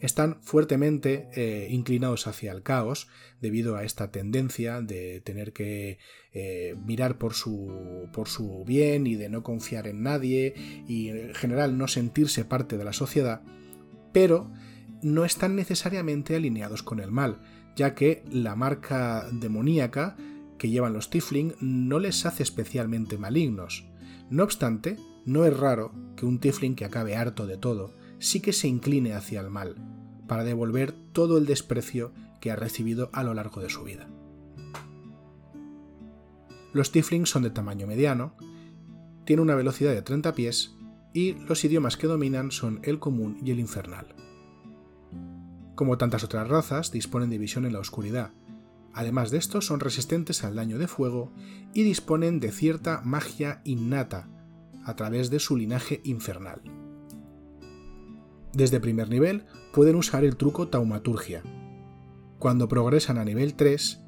están 0.03 0.37
fuertemente 0.41 1.29
eh, 1.33 1.69
inclinados 1.71 2.27
hacia 2.27 2.51
el 2.51 2.61
caos 2.61 3.07
debido 3.39 3.77
a 3.77 3.85
esta 3.85 4.11
tendencia 4.11 4.81
de 4.81 5.21
tener 5.21 5.53
que 5.53 5.97
eh, 6.33 6.75
mirar 6.85 7.17
por 7.17 7.33
su, 7.33 8.09
por 8.11 8.27
su 8.27 8.65
bien 8.65 9.07
y 9.07 9.15
de 9.15 9.29
no 9.29 9.43
confiar 9.43 9.87
en 9.87 10.03
nadie 10.03 10.83
y 10.89 11.07
en 11.07 11.33
general 11.33 11.77
no 11.77 11.87
sentirse 11.87 12.43
parte 12.43 12.77
de 12.77 12.83
la 12.83 12.91
sociedad, 12.91 13.43
pero 14.11 14.51
no 15.01 15.23
están 15.23 15.55
necesariamente 15.55 16.35
alineados 16.35 16.83
con 16.83 16.99
el 16.99 17.11
mal, 17.11 17.41
ya 17.77 17.95
que 17.95 18.25
la 18.29 18.57
marca 18.57 19.29
demoníaca 19.31 20.17
que 20.57 20.69
llevan 20.69 20.91
los 20.91 21.09
Tifling 21.09 21.53
no 21.61 21.99
les 21.99 22.25
hace 22.25 22.43
especialmente 22.43 23.17
malignos. 23.17 23.87
No 24.29 24.43
obstante, 24.43 24.97
no 25.25 25.45
es 25.45 25.55
raro 25.55 25.93
que 26.17 26.25
un 26.25 26.39
Tifling 26.39 26.75
que 26.75 26.83
acabe 26.83 27.15
harto 27.15 27.47
de 27.47 27.57
todo 27.57 28.02
sí 28.23 28.39
que 28.39 28.53
se 28.53 28.69
incline 28.69 29.13
hacia 29.13 29.41
el 29.41 29.49
mal, 29.49 29.75
para 30.27 30.45
devolver 30.45 30.93
todo 30.93 31.37
el 31.37 31.45
desprecio 31.45 32.13
que 32.39 32.51
ha 32.51 32.55
recibido 32.55 33.09
a 33.11 33.23
lo 33.23 33.33
largo 33.33 33.61
de 33.61 33.69
su 33.69 33.83
vida. 33.83 34.07
Los 36.71 36.91
Tiflings 36.91 37.29
son 37.29 37.43
de 37.43 37.49
tamaño 37.49 37.85
mediano, 37.85 38.35
tienen 39.25 39.43
una 39.43 39.55
velocidad 39.55 39.91
de 39.91 40.01
30 40.01 40.33
pies 40.33 40.75
y 41.13 41.33
los 41.33 41.63
idiomas 41.65 41.97
que 41.97 42.07
dominan 42.07 42.51
son 42.51 42.79
el 42.83 42.97
común 42.97 43.37
y 43.43 43.51
el 43.51 43.59
infernal. 43.59 44.15
Como 45.75 45.97
tantas 45.97 46.23
otras 46.23 46.47
razas, 46.47 46.91
disponen 46.91 47.29
de 47.29 47.37
visión 47.37 47.65
en 47.65 47.73
la 47.73 47.79
oscuridad. 47.79 48.31
Además 48.93 49.31
de 49.31 49.37
esto, 49.37 49.59
son 49.59 49.79
resistentes 49.79 50.43
al 50.43 50.55
daño 50.55 50.77
de 50.77 50.87
fuego 50.87 51.33
y 51.73 51.83
disponen 51.83 52.39
de 52.39 52.51
cierta 52.51 53.01
magia 53.03 53.61
innata 53.65 54.29
a 54.85 54.95
través 54.95 55.29
de 55.29 55.39
su 55.39 55.57
linaje 55.57 56.01
infernal. 56.03 56.61
Desde 58.53 58.79
primer 58.79 59.09
nivel 59.09 59.45
pueden 59.71 59.95
usar 59.95 60.23
el 60.23 60.37
truco 60.37 60.67
Taumaturgia. 60.67 61.41
Cuando 62.37 62.67
progresan 62.67 63.17
a 63.17 63.25
nivel 63.25 63.55
3, 63.55 63.99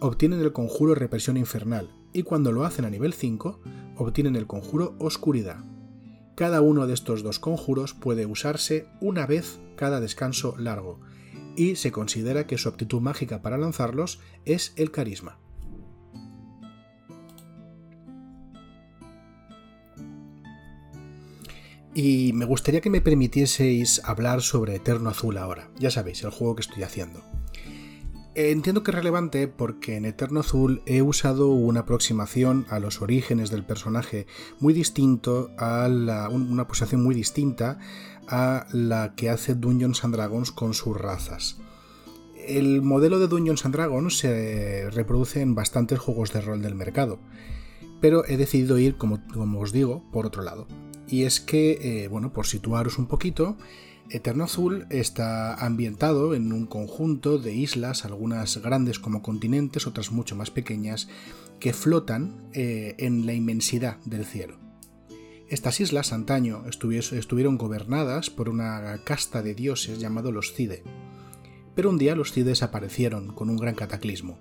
obtienen 0.00 0.40
el 0.40 0.52
conjuro 0.52 0.96
Represión 0.96 1.36
Infernal 1.36 1.94
y 2.12 2.24
cuando 2.24 2.50
lo 2.50 2.64
hacen 2.64 2.84
a 2.84 2.90
nivel 2.90 3.12
5, 3.12 3.60
obtienen 3.96 4.34
el 4.34 4.48
conjuro 4.48 4.96
Oscuridad. 4.98 5.64
Cada 6.34 6.62
uno 6.62 6.88
de 6.88 6.94
estos 6.94 7.22
dos 7.22 7.38
conjuros 7.38 7.94
puede 7.94 8.26
usarse 8.26 8.88
una 9.00 9.26
vez 9.26 9.60
cada 9.76 10.00
descanso 10.00 10.56
largo, 10.58 11.00
y 11.56 11.76
se 11.76 11.92
considera 11.92 12.46
que 12.46 12.58
su 12.58 12.68
aptitud 12.68 13.00
mágica 13.00 13.42
para 13.42 13.58
lanzarlos 13.58 14.18
es 14.44 14.72
el 14.76 14.90
carisma. 14.90 15.38
Y 21.94 22.32
me 22.32 22.46
gustaría 22.46 22.80
que 22.80 22.88
me 22.88 23.02
permitieseis 23.02 24.00
hablar 24.04 24.40
sobre 24.40 24.76
Eterno 24.76 25.10
Azul 25.10 25.36
ahora. 25.36 25.68
Ya 25.78 25.90
sabéis, 25.90 26.22
el 26.24 26.30
juego 26.30 26.56
que 26.56 26.62
estoy 26.62 26.84
haciendo. 26.84 27.22
Entiendo 28.34 28.82
que 28.82 28.92
es 28.92 28.94
relevante 28.94 29.46
porque 29.46 29.96
en 29.96 30.06
Eterno 30.06 30.40
Azul 30.40 30.80
he 30.86 31.02
usado 31.02 31.48
una 31.48 31.80
aproximación 31.80 32.64
a 32.70 32.78
los 32.78 33.02
orígenes 33.02 33.50
del 33.50 33.62
personaje 33.62 34.26
muy 34.58 34.72
distinto 34.72 35.50
a 35.58 35.86
una 36.30 36.62
aproximación 36.62 37.02
muy 37.02 37.14
distinta 37.14 37.78
a 38.26 38.66
la 38.72 39.14
que 39.14 39.28
hace 39.28 39.54
Dungeons 39.54 40.02
and 40.02 40.14
Dragons 40.14 40.50
con 40.50 40.72
sus 40.72 40.96
razas. 40.96 41.58
El 42.46 42.80
modelo 42.80 43.18
de 43.18 43.28
Dungeons 43.28 43.66
and 43.66 43.74
Dragons 43.74 44.16
se 44.16 44.88
reproduce 44.90 45.42
en 45.42 45.54
bastantes 45.54 45.98
juegos 45.98 46.32
de 46.32 46.40
rol 46.40 46.62
del 46.62 46.74
mercado, 46.74 47.18
pero 48.00 48.24
he 48.24 48.38
decidido 48.38 48.78
ir, 48.78 48.96
como 48.96 49.20
os 49.60 49.72
digo, 49.72 50.10
por 50.10 50.24
otro 50.24 50.42
lado. 50.42 50.66
Y 51.12 51.24
es 51.24 51.40
que, 51.40 52.04
eh, 52.04 52.08
bueno, 52.08 52.32
por 52.32 52.46
situaros 52.46 52.96
un 52.96 53.06
poquito, 53.06 53.58
Eterno 54.08 54.44
Azul 54.44 54.86
está 54.88 55.54
ambientado 55.54 56.34
en 56.34 56.54
un 56.54 56.64
conjunto 56.64 57.36
de 57.36 57.54
islas, 57.54 58.06
algunas 58.06 58.56
grandes 58.62 58.98
como 58.98 59.20
continentes, 59.20 59.86
otras 59.86 60.10
mucho 60.10 60.36
más 60.36 60.50
pequeñas, 60.50 61.10
que 61.60 61.74
flotan 61.74 62.48
eh, 62.54 62.94
en 62.96 63.26
la 63.26 63.34
inmensidad 63.34 63.98
del 64.06 64.24
cielo. 64.24 64.56
Estas 65.50 65.80
islas 65.80 66.14
antaño 66.14 66.64
estuvieron 66.66 67.58
gobernadas 67.58 68.30
por 68.30 68.48
una 68.48 68.96
casta 69.04 69.42
de 69.42 69.54
dioses 69.54 70.00
llamado 70.00 70.32
los 70.32 70.54
Cide, 70.54 70.82
pero 71.74 71.90
un 71.90 71.98
día 71.98 72.16
los 72.16 72.32
Cides 72.32 72.62
aparecieron 72.62 73.34
con 73.34 73.50
un 73.50 73.58
gran 73.58 73.74
cataclismo 73.74 74.38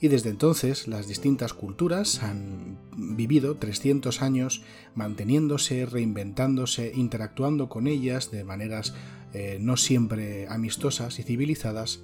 y 0.00 0.08
desde 0.08 0.30
entonces 0.30 0.86
las 0.86 1.08
distintas 1.08 1.52
culturas 1.52 2.22
han 2.22 2.78
vivido 2.96 3.56
300 3.56 4.22
años 4.22 4.62
manteniéndose, 4.94 5.86
reinventándose, 5.86 6.92
interactuando 6.94 7.68
con 7.68 7.86
ellas 7.86 8.30
de 8.30 8.44
maneras 8.44 8.94
eh, 9.32 9.58
no 9.60 9.76
siempre 9.76 10.46
amistosas 10.48 11.18
y 11.18 11.22
civilizadas 11.22 12.02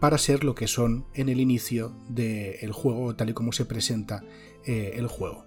para 0.00 0.16
ser 0.16 0.44
lo 0.44 0.54
que 0.54 0.68
son 0.68 1.06
en 1.14 1.28
el 1.28 1.40
inicio 1.40 1.92
del 2.08 2.72
juego, 2.72 3.16
tal 3.16 3.30
y 3.30 3.34
como 3.34 3.52
se 3.52 3.64
presenta 3.64 4.22
eh, 4.64 4.92
el 4.94 5.08
juego. 5.08 5.44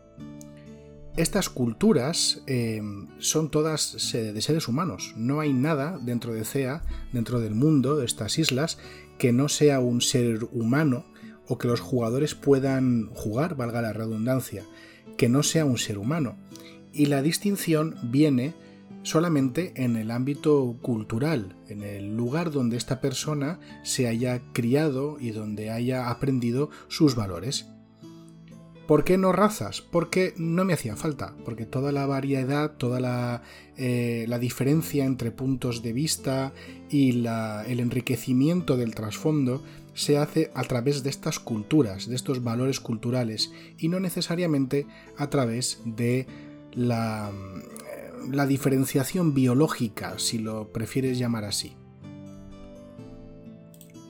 Estas 1.15 1.49
culturas 1.49 2.43
eh, 2.47 2.81
son 3.17 3.49
todas 3.49 4.13
de 4.13 4.41
seres 4.41 4.67
humanos. 4.67 5.13
No 5.17 5.39
hay 5.39 5.51
nada 5.51 5.99
dentro 6.01 6.33
de 6.33 6.45
CEA, 6.45 6.83
dentro 7.11 7.39
del 7.39 7.53
mundo 7.55 7.97
de 7.97 8.05
estas 8.05 8.39
islas, 8.39 8.77
que 9.17 9.33
no 9.33 9.49
sea 9.49 9.79
un 9.79 10.01
ser 10.01 10.45
humano 10.51 11.10
o 11.47 11.57
que 11.57 11.67
los 11.67 11.79
jugadores 11.79 12.35
puedan 12.35 13.07
jugar, 13.13 13.55
valga 13.55 13.81
la 13.81 13.93
redundancia, 13.93 14.63
que 15.17 15.29
no 15.29 15.43
sea 15.43 15.65
un 15.65 15.77
ser 15.77 15.97
humano. 15.97 16.37
Y 16.93 17.07
la 17.07 17.21
distinción 17.21 17.95
viene 18.03 18.53
solamente 19.03 19.73
en 19.75 19.95
el 19.95 20.11
ámbito 20.11 20.77
cultural, 20.81 21.55
en 21.67 21.83
el 21.83 22.15
lugar 22.15 22.51
donde 22.51 22.77
esta 22.77 23.01
persona 23.01 23.59
se 23.83 24.07
haya 24.07 24.41
criado 24.53 25.17
y 25.19 25.31
donde 25.31 25.71
haya 25.71 26.09
aprendido 26.09 26.69
sus 26.87 27.15
valores. 27.15 27.67
¿Por 28.87 29.05
qué 29.05 29.17
no 29.17 29.31
razas? 29.31 29.81
Porque 29.81 30.33
no 30.37 30.65
me 30.65 30.73
hacía 30.73 30.97
falta, 30.97 31.33
porque 31.45 31.65
toda 31.65 31.91
la 31.91 32.05
variedad, 32.05 32.71
toda 32.71 32.99
la, 32.99 33.41
eh, 33.77 34.27
diferencia 34.39 35.05
entre 35.05 35.31
puntos 35.31 35.81
de 35.81 35.93
vista 35.93 36.51
y 36.89 37.25
el 37.25 37.79
enriquecimiento 37.79 38.75
del 38.75 38.93
trasfondo 38.93 39.63
se 39.93 40.17
hace 40.17 40.51
a 40.53 40.63
través 40.63 41.03
de 41.03 41.09
estas 41.09 41.39
culturas, 41.39 42.07
de 42.07 42.15
estos 42.15 42.43
valores 42.43 42.79
culturales, 42.79 43.51
y 43.77 43.89
no 43.89 43.99
necesariamente 43.99 44.87
a 45.17 45.29
través 45.29 45.81
de 45.85 46.27
la, 46.73 47.31
mm, 47.31 48.31
la 48.33 48.45
diferenciación 48.45 49.33
biológica, 49.33 50.17
si 50.17 50.37
lo 50.37 50.71
prefieres 50.71 51.17
llamar 51.17 51.45
así. 51.45 51.75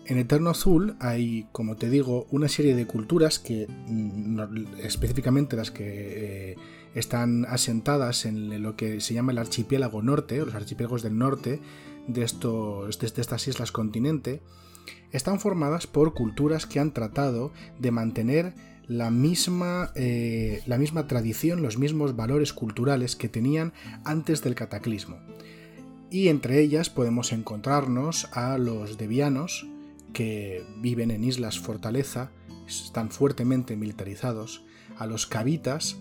En 0.05 0.17
Eterno 0.17 0.49
Azul 0.49 0.95
hay, 0.99 1.47
como 1.53 1.77
te 1.77 1.89
digo, 1.89 2.27
una 2.31 2.49
serie 2.49 2.75
de 2.75 2.85
culturas 2.85 3.39
que, 3.39 3.67
mm, 3.67 4.39
específicamente 4.83 5.55
las 5.55 5.71
que 5.71 6.51
eh, 6.51 6.55
están 6.95 7.45
asentadas 7.45 8.25
en 8.25 8.61
lo 8.61 8.75
que 8.75 8.99
se 8.99 9.13
llama 9.13 9.31
el 9.31 9.37
archipiélago 9.37 10.01
norte, 10.01 10.37
los 10.37 10.53
archipiélagos 10.53 11.01
del 11.01 11.17
norte 11.17 11.61
de, 12.07 12.21
de 12.21 13.21
estas 13.21 13.47
islas 13.47 13.71
continente, 13.71 14.41
están 15.11 15.39
formadas 15.39 15.87
por 15.87 16.13
culturas 16.13 16.65
que 16.65 16.79
han 16.79 16.93
tratado 16.93 17.51
de 17.79 17.91
mantener 17.91 18.53
la 18.87 19.09
misma, 19.09 19.91
eh, 19.95 20.61
la 20.65 20.77
misma 20.77 21.07
tradición, 21.07 21.61
los 21.61 21.77
mismos 21.77 22.15
valores 22.15 22.53
culturales 22.53 23.15
que 23.15 23.29
tenían 23.29 23.73
antes 24.03 24.43
del 24.43 24.55
cataclismo. 24.55 25.17
Y 26.09 26.27
entre 26.27 26.59
ellas 26.59 26.89
podemos 26.89 27.31
encontrarnos 27.31 28.27
a 28.33 28.57
los 28.57 28.97
devianos, 28.97 29.65
que 30.13 30.65
viven 30.77 31.09
en 31.09 31.23
islas 31.23 31.59
fortaleza, 31.59 32.31
están 32.67 33.11
fuertemente 33.11 33.77
militarizados, 33.77 34.65
a 34.97 35.05
los 35.05 35.25
cavitas, 35.25 35.97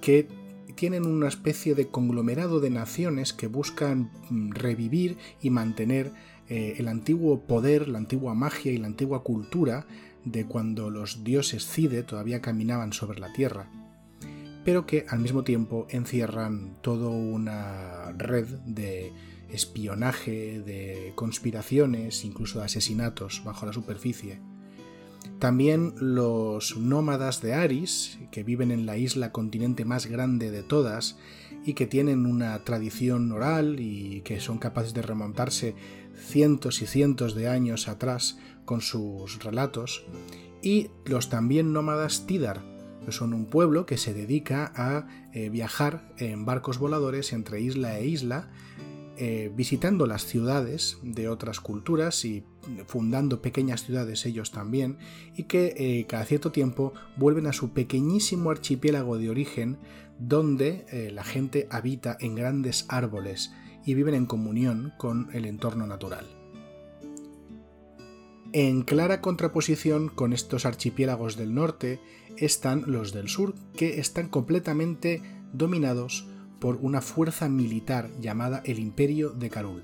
que 0.00 0.28
tienen 0.76 1.06
una 1.06 1.28
especie 1.28 1.74
de 1.74 1.88
conglomerado 1.88 2.60
de 2.60 2.70
naciones 2.70 3.34
que 3.34 3.48
buscan 3.48 4.10
mm, 4.30 4.52
revivir 4.52 5.18
y 5.42 5.50
mantener 5.50 6.12
eh, 6.50 6.74
el 6.78 6.88
antiguo 6.88 7.42
poder, 7.42 7.88
la 7.88 7.98
antigua 7.98 8.34
magia 8.34 8.72
y 8.72 8.78
la 8.78 8.88
antigua 8.88 9.22
cultura 9.22 9.86
de 10.24 10.46
cuando 10.46 10.90
los 10.90 11.22
dioses 11.22 11.64
Cide 11.64 12.02
todavía 12.02 12.40
caminaban 12.40 12.92
sobre 12.92 13.20
la 13.20 13.32
tierra, 13.32 13.70
pero 14.64 14.84
que 14.84 15.06
al 15.08 15.20
mismo 15.20 15.44
tiempo 15.44 15.86
encierran 15.90 16.76
toda 16.82 17.08
una 17.08 18.12
red 18.18 18.46
de 18.66 19.12
espionaje, 19.48 20.60
de 20.60 21.12
conspiraciones, 21.14 22.24
incluso 22.24 22.58
de 22.58 22.64
asesinatos 22.64 23.42
bajo 23.44 23.64
la 23.64 23.72
superficie. 23.72 24.40
También 25.38 25.94
los 26.00 26.76
nómadas 26.76 27.40
de 27.42 27.54
Aris, 27.54 28.18
que 28.32 28.42
viven 28.42 28.72
en 28.72 28.86
la 28.86 28.96
isla 28.96 29.32
continente 29.32 29.84
más 29.84 30.06
grande 30.06 30.50
de 30.50 30.62
todas 30.62 31.16
y 31.64 31.74
que 31.74 31.86
tienen 31.86 32.26
una 32.26 32.58
tradición 32.64 33.30
oral 33.32 33.80
y 33.80 34.22
que 34.22 34.40
son 34.40 34.58
capaces 34.58 34.94
de 34.94 35.02
remontarse 35.02 35.74
cientos 36.20 36.82
y 36.82 36.86
cientos 36.86 37.34
de 37.34 37.48
años 37.48 37.88
atrás 37.88 38.38
con 38.64 38.80
sus 38.80 39.42
relatos, 39.42 40.04
y 40.62 40.90
los 41.04 41.28
también 41.30 41.72
nómadas 41.72 42.26
Tidar, 42.26 42.62
que 43.04 43.12
son 43.12 43.32
un 43.32 43.46
pueblo 43.46 43.86
que 43.86 43.96
se 43.96 44.14
dedica 44.14 44.72
a 44.76 45.06
eh, 45.32 45.48
viajar 45.48 46.12
en 46.18 46.44
barcos 46.44 46.78
voladores 46.78 47.32
entre 47.32 47.60
isla 47.60 47.98
e 47.98 48.06
isla, 48.06 48.50
eh, 49.16 49.50
visitando 49.54 50.06
las 50.06 50.24
ciudades 50.24 50.98
de 51.02 51.28
otras 51.28 51.60
culturas 51.60 52.24
y 52.24 52.44
fundando 52.86 53.42
pequeñas 53.42 53.84
ciudades 53.84 54.24
ellos 54.24 54.50
también, 54.50 54.98
y 55.34 55.44
que 55.44 55.74
eh, 55.76 56.06
cada 56.06 56.24
cierto 56.24 56.52
tiempo 56.52 56.92
vuelven 57.16 57.46
a 57.46 57.52
su 57.52 57.72
pequeñísimo 57.72 58.50
archipiélago 58.50 59.18
de 59.18 59.30
origen, 59.30 59.78
donde 60.18 61.10
la 61.14 61.24
gente 61.24 61.66
habita 61.70 62.14
en 62.20 62.34
grandes 62.34 62.84
árboles 62.90 63.52
viven 63.94 64.14
en 64.14 64.26
comunión 64.26 64.92
con 64.98 65.28
el 65.32 65.44
entorno 65.44 65.86
natural. 65.86 66.26
En 68.52 68.82
clara 68.82 69.20
contraposición 69.20 70.08
con 70.08 70.32
estos 70.32 70.66
archipiélagos 70.66 71.36
del 71.36 71.54
norte 71.54 72.00
están 72.36 72.84
los 72.86 73.12
del 73.12 73.28
sur, 73.28 73.54
que 73.76 74.00
están 74.00 74.28
completamente 74.28 75.22
dominados 75.52 76.26
por 76.58 76.76
una 76.76 77.00
fuerza 77.00 77.48
militar 77.48 78.10
llamada 78.20 78.60
el 78.64 78.80
Imperio 78.80 79.30
de 79.30 79.50
Karul. 79.50 79.82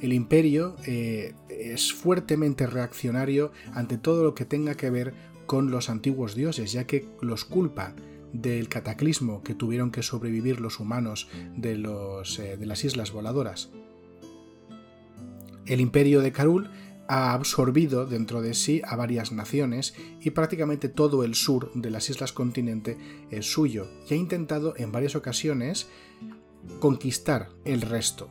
El 0.00 0.12
imperio 0.12 0.76
eh, 0.84 1.34
es 1.48 1.92
fuertemente 1.92 2.66
reaccionario 2.66 3.52
ante 3.72 3.98
todo 3.98 4.24
lo 4.24 4.34
que 4.34 4.44
tenga 4.44 4.74
que 4.74 4.90
ver 4.90 5.14
con 5.46 5.70
los 5.70 5.88
antiguos 5.88 6.34
dioses, 6.34 6.72
ya 6.72 6.84
que 6.84 7.08
los 7.20 7.44
culpa 7.44 7.94
del 8.32 8.68
cataclismo 8.68 9.42
que 9.42 9.54
tuvieron 9.54 9.90
que 9.90 10.02
sobrevivir 10.02 10.60
los 10.60 10.80
humanos 10.80 11.28
de, 11.56 11.76
los, 11.76 12.38
eh, 12.38 12.56
de 12.56 12.66
las 12.66 12.84
islas 12.84 13.12
voladoras. 13.12 13.70
El 15.66 15.80
imperio 15.80 16.20
de 16.20 16.32
Karul 16.32 16.70
ha 17.08 17.32
absorbido 17.32 18.06
dentro 18.06 18.42
de 18.42 18.54
sí 18.54 18.82
a 18.84 18.96
varias 18.96 19.32
naciones 19.32 19.94
y 20.20 20.30
prácticamente 20.30 20.88
todo 20.88 21.24
el 21.24 21.34
sur 21.34 21.70
de 21.74 21.90
las 21.90 22.10
islas 22.10 22.32
continente 22.32 22.98
es 23.30 23.46
suyo 23.46 23.88
y 24.08 24.14
ha 24.14 24.16
intentado 24.16 24.74
en 24.76 24.92
varias 24.92 25.16
ocasiones 25.16 25.88
conquistar 26.80 27.50
el 27.64 27.82
resto. 27.82 28.28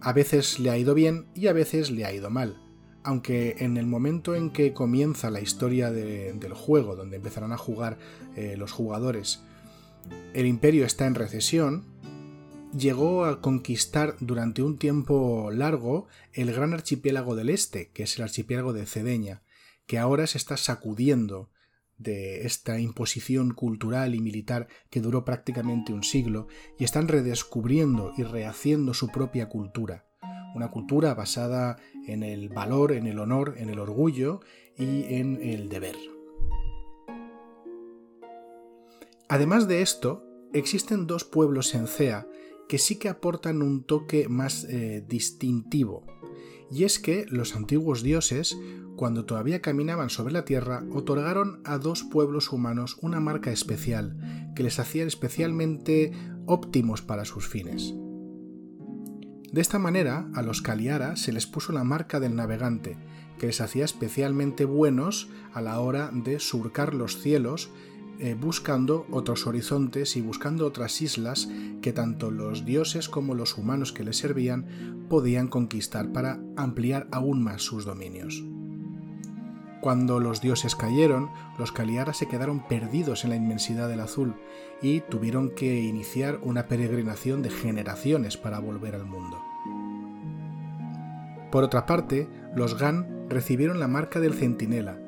A 0.00 0.12
veces 0.12 0.58
le 0.58 0.70
ha 0.70 0.78
ido 0.78 0.94
bien 0.94 1.26
y 1.34 1.46
a 1.46 1.52
veces 1.52 1.90
le 1.90 2.04
ha 2.04 2.12
ido 2.12 2.30
mal, 2.30 2.63
aunque 3.04 3.56
en 3.58 3.76
el 3.76 3.86
momento 3.86 4.34
en 4.34 4.50
que 4.50 4.72
comienza 4.72 5.30
la 5.30 5.40
historia 5.40 5.92
del 5.92 6.54
juego, 6.54 6.96
donde 6.96 7.16
empezarán 7.16 7.52
a 7.52 7.58
jugar 7.58 7.98
eh, 8.34 8.56
los 8.56 8.72
jugadores, 8.72 9.42
el 10.32 10.46
imperio 10.46 10.84
está 10.84 11.06
en 11.06 11.14
recesión, 11.14 11.84
llegó 12.76 13.24
a 13.24 13.40
conquistar 13.40 14.16
durante 14.20 14.62
un 14.62 14.78
tiempo 14.78 15.50
largo 15.52 16.08
el 16.32 16.52
gran 16.52 16.72
archipiélago 16.72 17.36
del 17.36 17.50
este, 17.50 17.90
que 17.90 18.04
es 18.04 18.16
el 18.16 18.24
archipiélago 18.24 18.72
de 18.72 18.86
Cedeña, 18.86 19.42
que 19.86 19.98
ahora 19.98 20.26
se 20.26 20.38
está 20.38 20.56
sacudiendo 20.56 21.50
de 21.98 22.46
esta 22.46 22.80
imposición 22.80 23.52
cultural 23.52 24.14
y 24.14 24.20
militar 24.20 24.66
que 24.90 25.00
duró 25.00 25.24
prácticamente 25.24 25.92
un 25.92 26.02
siglo 26.02 26.48
y 26.78 26.84
están 26.84 27.06
redescubriendo 27.06 28.12
y 28.16 28.24
rehaciendo 28.24 28.94
su 28.94 29.08
propia 29.08 29.48
cultura. 29.48 30.06
Una 30.54 30.70
cultura 30.70 31.14
basada 31.14 31.76
en 32.06 32.22
el 32.22 32.48
valor, 32.48 32.92
en 32.92 33.06
el 33.06 33.18
honor, 33.18 33.54
en 33.58 33.70
el 33.70 33.78
orgullo 33.78 34.40
y 34.76 35.14
en 35.14 35.40
el 35.42 35.68
deber. 35.68 35.96
Además 39.28 39.66
de 39.66 39.82
esto, 39.82 40.24
existen 40.52 41.06
dos 41.06 41.24
pueblos 41.24 41.74
en 41.74 41.86
Cea 41.86 42.26
que 42.68 42.78
sí 42.78 42.96
que 42.96 43.08
aportan 43.08 43.62
un 43.62 43.84
toque 43.84 44.28
más 44.28 44.64
eh, 44.64 45.04
distintivo. 45.06 46.04
Y 46.70 46.84
es 46.84 46.98
que 46.98 47.26
los 47.28 47.54
antiguos 47.56 48.02
dioses, 48.02 48.56
cuando 48.96 49.24
todavía 49.26 49.60
caminaban 49.60 50.10
sobre 50.10 50.32
la 50.32 50.44
tierra, 50.44 50.84
otorgaron 50.92 51.60
a 51.64 51.78
dos 51.78 52.04
pueblos 52.04 52.52
humanos 52.52 52.96
una 53.02 53.20
marca 53.20 53.52
especial, 53.52 54.52
que 54.56 54.62
les 54.62 54.78
hacía 54.78 55.04
especialmente 55.04 56.12
óptimos 56.46 57.02
para 57.02 57.24
sus 57.24 57.48
fines. 57.48 57.94
De 59.54 59.60
esta 59.60 59.78
manera, 59.78 60.26
a 60.34 60.42
los 60.42 60.62
Kaliara 60.62 61.14
se 61.14 61.30
les 61.30 61.46
puso 61.46 61.72
la 61.72 61.84
marca 61.84 62.18
del 62.18 62.34
navegante, 62.34 62.96
que 63.38 63.46
les 63.46 63.60
hacía 63.60 63.84
especialmente 63.84 64.64
buenos 64.64 65.28
a 65.52 65.60
la 65.60 65.78
hora 65.78 66.10
de 66.12 66.40
surcar 66.40 66.92
los 66.92 67.20
cielos 67.20 67.70
eh, 68.18 68.34
buscando 68.34 69.06
otros 69.12 69.46
horizontes 69.46 70.16
y 70.16 70.22
buscando 70.22 70.66
otras 70.66 71.00
islas 71.00 71.48
que 71.82 71.92
tanto 71.92 72.32
los 72.32 72.64
dioses 72.64 73.08
como 73.08 73.36
los 73.36 73.56
humanos 73.56 73.92
que 73.92 74.02
les 74.02 74.16
servían 74.16 75.06
podían 75.08 75.46
conquistar 75.46 76.10
para 76.10 76.40
ampliar 76.56 77.06
aún 77.12 77.40
más 77.40 77.62
sus 77.62 77.84
dominios. 77.84 78.42
Cuando 79.84 80.18
los 80.18 80.40
dioses 80.40 80.76
cayeron, 80.76 81.28
los 81.58 81.70
Kaliara 81.70 82.14
se 82.14 82.26
quedaron 82.26 82.60
perdidos 82.60 83.22
en 83.22 83.28
la 83.28 83.36
inmensidad 83.36 83.86
del 83.86 84.00
azul 84.00 84.34
y 84.80 85.00
tuvieron 85.02 85.50
que 85.50 85.78
iniciar 85.82 86.38
una 86.40 86.68
peregrinación 86.68 87.42
de 87.42 87.50
generaciones 87.50 88.38
para 88.38 88.60
volver 88.60 88.94
al 88.94 89.04
mundo. 89.04 89.44
Por 91.52 91.64
otra 91.64 91.84
parte, 91.84 92.30
los 92.56 92.78
Gan 92.78 93.26
recibieron 93.28 93.78
la 93.78 93.86
marca 93.86 94.20
del 94.20 94.32
centinela, 94.32 94.98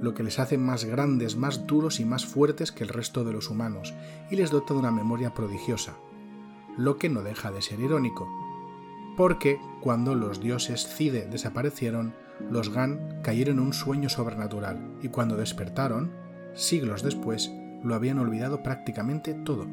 lo 0.00 0.14
que 0.14 0.22
les 0.22 0.38
hace 0.38 0.58
más 0.58 0.84
grandes, 0.84 1.34
más 1.34 1.66
duros 1.66 1.98
y 1.98 2.04
más 2.04 2.24
fuertes 2.24 2.70
que 2.70 2.84
el 2.84 2.90
resto 2.90 3.24
de 3.24 3.32
los 3.32 3.50
humanos, 3.50 3.94
y 4.30 4.36
les 4.36 4.52
dota 4.52 4.74
de 4.74 4.78
una 4.78 4.92
memoria 4.92 5.34
prodigiosa, 5.34 5.96
lo 6.78 6.98
que 6.98 7.08
no 7.08 7.22
deja 7.22 7.50
de 7.50 7.62
ser 7.62 7.80
irónico, 7.80 8.28
porque 9.16 9.58
cuando 9.80 10.14
los 10.14 10.40
dioses 10.40 10.86
Cide 10.86 11.26
desaparecieron, 11.26 12.14
los 12.50 12.72
Gan 12.72 13.20
cayeron 13.22 13.58
en 13.58 13.64
un 13.64 13.72
sueño 13.72 14.08
sobrenatural, 14.08 14.78
y 15.02 15.08
cuando 15.08 15.36
despertaron, 15.36 16.12
siglos 16.54 17.02
después, 17.02 17.50
lo 17.82 17.94
habían 17.94 18.18
olvidado 18.18 18.62
prácticamente 18.62 19.34
todo. 19.34 19.66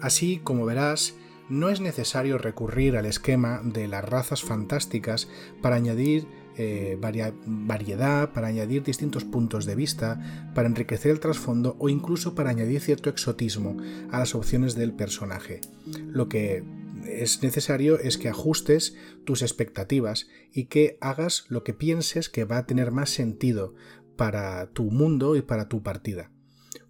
Así 0.00 0.40
como 0.42 0.64
verás, 0.64 1.14
no 1.48 1.70
es 1.70 1.80
necesario 1.80 2.38
recurrir 2.38 2.96
al 2.96 3.06
esquema 3.06 3.60
de 3.64 3.88
las 3.88 4.04
razas 4.04 4.42
fantásticas 4.42 5.28
para 5.62 5.76
añadir 5.76 6.26
eh, 6.56 6.98
variedad, 7.00 8.32
para 8.32 8.48
añadir 8.48 8.82
distintos 8.82 9.24
puntos 9.24 9.64
de 9.64 9.74
vista, 9.74 10.50
para 10.54 10.68
enriquecer 10.68 11.12
el 11.12 11.20
trasfondo 11.20 11.76
o 11.78 11.88
incluso 11.88 12.34
para 12.34 12.50
añadir 12.50 12.80
cierto 12.80 13.08
exotismo 13.10 13.76
a 14.10 14.18
las 14.18 14.34
opciones 14.34 14.74
del 14.74 14.92
personaje. 14.92 15.60
Lo 16.06 16.28
que 16.28 16.64
es 17.08 17.42
necesario 17.42 17.98
es 17.98 18.18
que 18.18 18.28
ajustes 18.28 18.94
tus 19.24 19.42
expectativas 19.42 20.28
y 20.52 20.66
que 20.66 20.98
hagas 21.00 21.46
lo 21.48 21.64
que 21.64 21.74
pienses 21.74 22.28
que 22.28 22.44
va 22.44 22.58
a 22.58 22.66
tener 22.66 22.90
más 22.90 23.10
sentido 23.10 23.74
para 24.16 24.70
tu 24.72 24.90
mundo 24.90 25.36
y 25.36 25.42
para 25.42 25.68
tu 25.68 25.82
partida. 25.82 26.30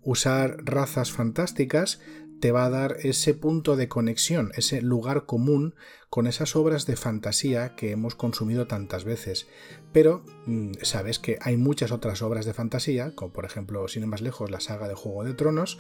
Usar 0.03 0.65
razas 0.65 1.13
fantásticas 1.13 2.01
te 2.41 2.53
va 2.53 2.65
a 2.65 2.71
dar 2.71 2.97
ese 3.03 3.35
punto 3.35 3.77
de 3.77 3.89
conexión, 3.89 4.53
ese 4.55 4.81
lugar 4.81 5.27
común 5.27 5.75
con 6.09 6.27
esas 6.27 6.57
obras 6.57 6.87
de 6.87 6.97
fantasía 6.97 7.75
que 7.75 7.91
hemos 7.91 8.15
consumido 8.15 8.67
tantas 8.67 9.05
veces. 9.05 9.49
Pero 9.93 10.25
mm, 10.47 10.73
sabes 10.83 11.19
que 11.19 11.39
hay 11.41 11.57
muchas 11.57 11.91
otras 11.93 12.23
obras 12.23 12.47
de 12.47 12.55
fantasía, 12.55 13.15
como 13.15 13.33
por 13.33 13.45
ejemplo, 13.45 13.87
sin 13.89 14.03
ir 14.03 14.09
más 14.09 14.23
lejos, 14.23 14.51
la 14.51 14.61
saga 14.61 14.89
de 14.89 14.95
Juego 14.95 15.25
de 15.25 15.35
Tronos, 15.35 15.79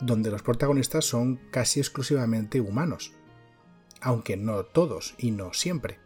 donde 0.00 0.30
los 0.30 0.42
protagonistas 0.42 1.04
son 1.04 1.40
casi 1.50 1.80
exclusivamente 1.80 2.60
humanos. 2.60 3.17
Aunque 4.00 4.36
no 4.36 4.64
todos 4.64 5.14
y 5.18 5.30
no 5.30 5.52
siempre. 5.52 5.98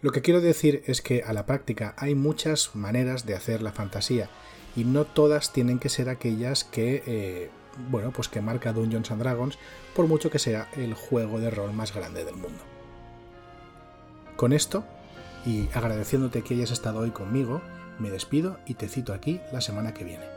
Lo 0.00 0.12
que 0.12 0.20
quiero 0.20 0.40
decir 0.40 0.82
es 0.86 1.00
que 1.00 1.22
a 1.22 1.32
la 1.32 1.46
práctica 1.46 1.94
hay 1.96 2.14
muchas 2.14 2.74
maneras 2.76 3.24
de 3.24 3.34
hacer 3.34 3.62
la 3.62 3.72
fantasía 3.72 4.28
y 4.76 4.84
no 4.84 5.04
todas 5.06 5.52
tienen 5.52 5.78
que 5.78 5.88
ser 5.88 6.08
aquellas 6.08 6.64
que, 6.64 7.02
eh, 7.06 7.50
bueno, 7.88 8.10
pues 8.10 8.28
que 8.28 8.42
marca 8.42 8.72
Dungeons 8.72 9.10
and 9.10 9.22
Dragons, 9.22 9.58
por 9.94 10.06
mucho 10.06 10.30
que 10.30 10.38
sea 10.38 10.68
el 10.76 10.94
juego 10.94 11.40
de 11.40 11.50
rol 11.50 11.72
más 11.72 11.94
grande 11.94 12.24
del 12.24 12.36
mundo. 12.36 12.62
Con 14.36 14.52
esto, 14.52 14.84
y 15.46 15.68
agradeciéndote 15.72 16.42
que 16.42 16.54
hayas 16.54 16.70
estado 16.70 17.00
hoy 17.00 17.10
conmigo, 17.10 17.62
me 17.98 18.10
despido 18.10 18.58
y 18.66 18.74
te 18.74 18.88
cito 18.88 19.12
aquí 19.12 19.40
la 19.52 19.60
semana 19.60 19.94
que 19.94 20.04
viene. 20.04 20.33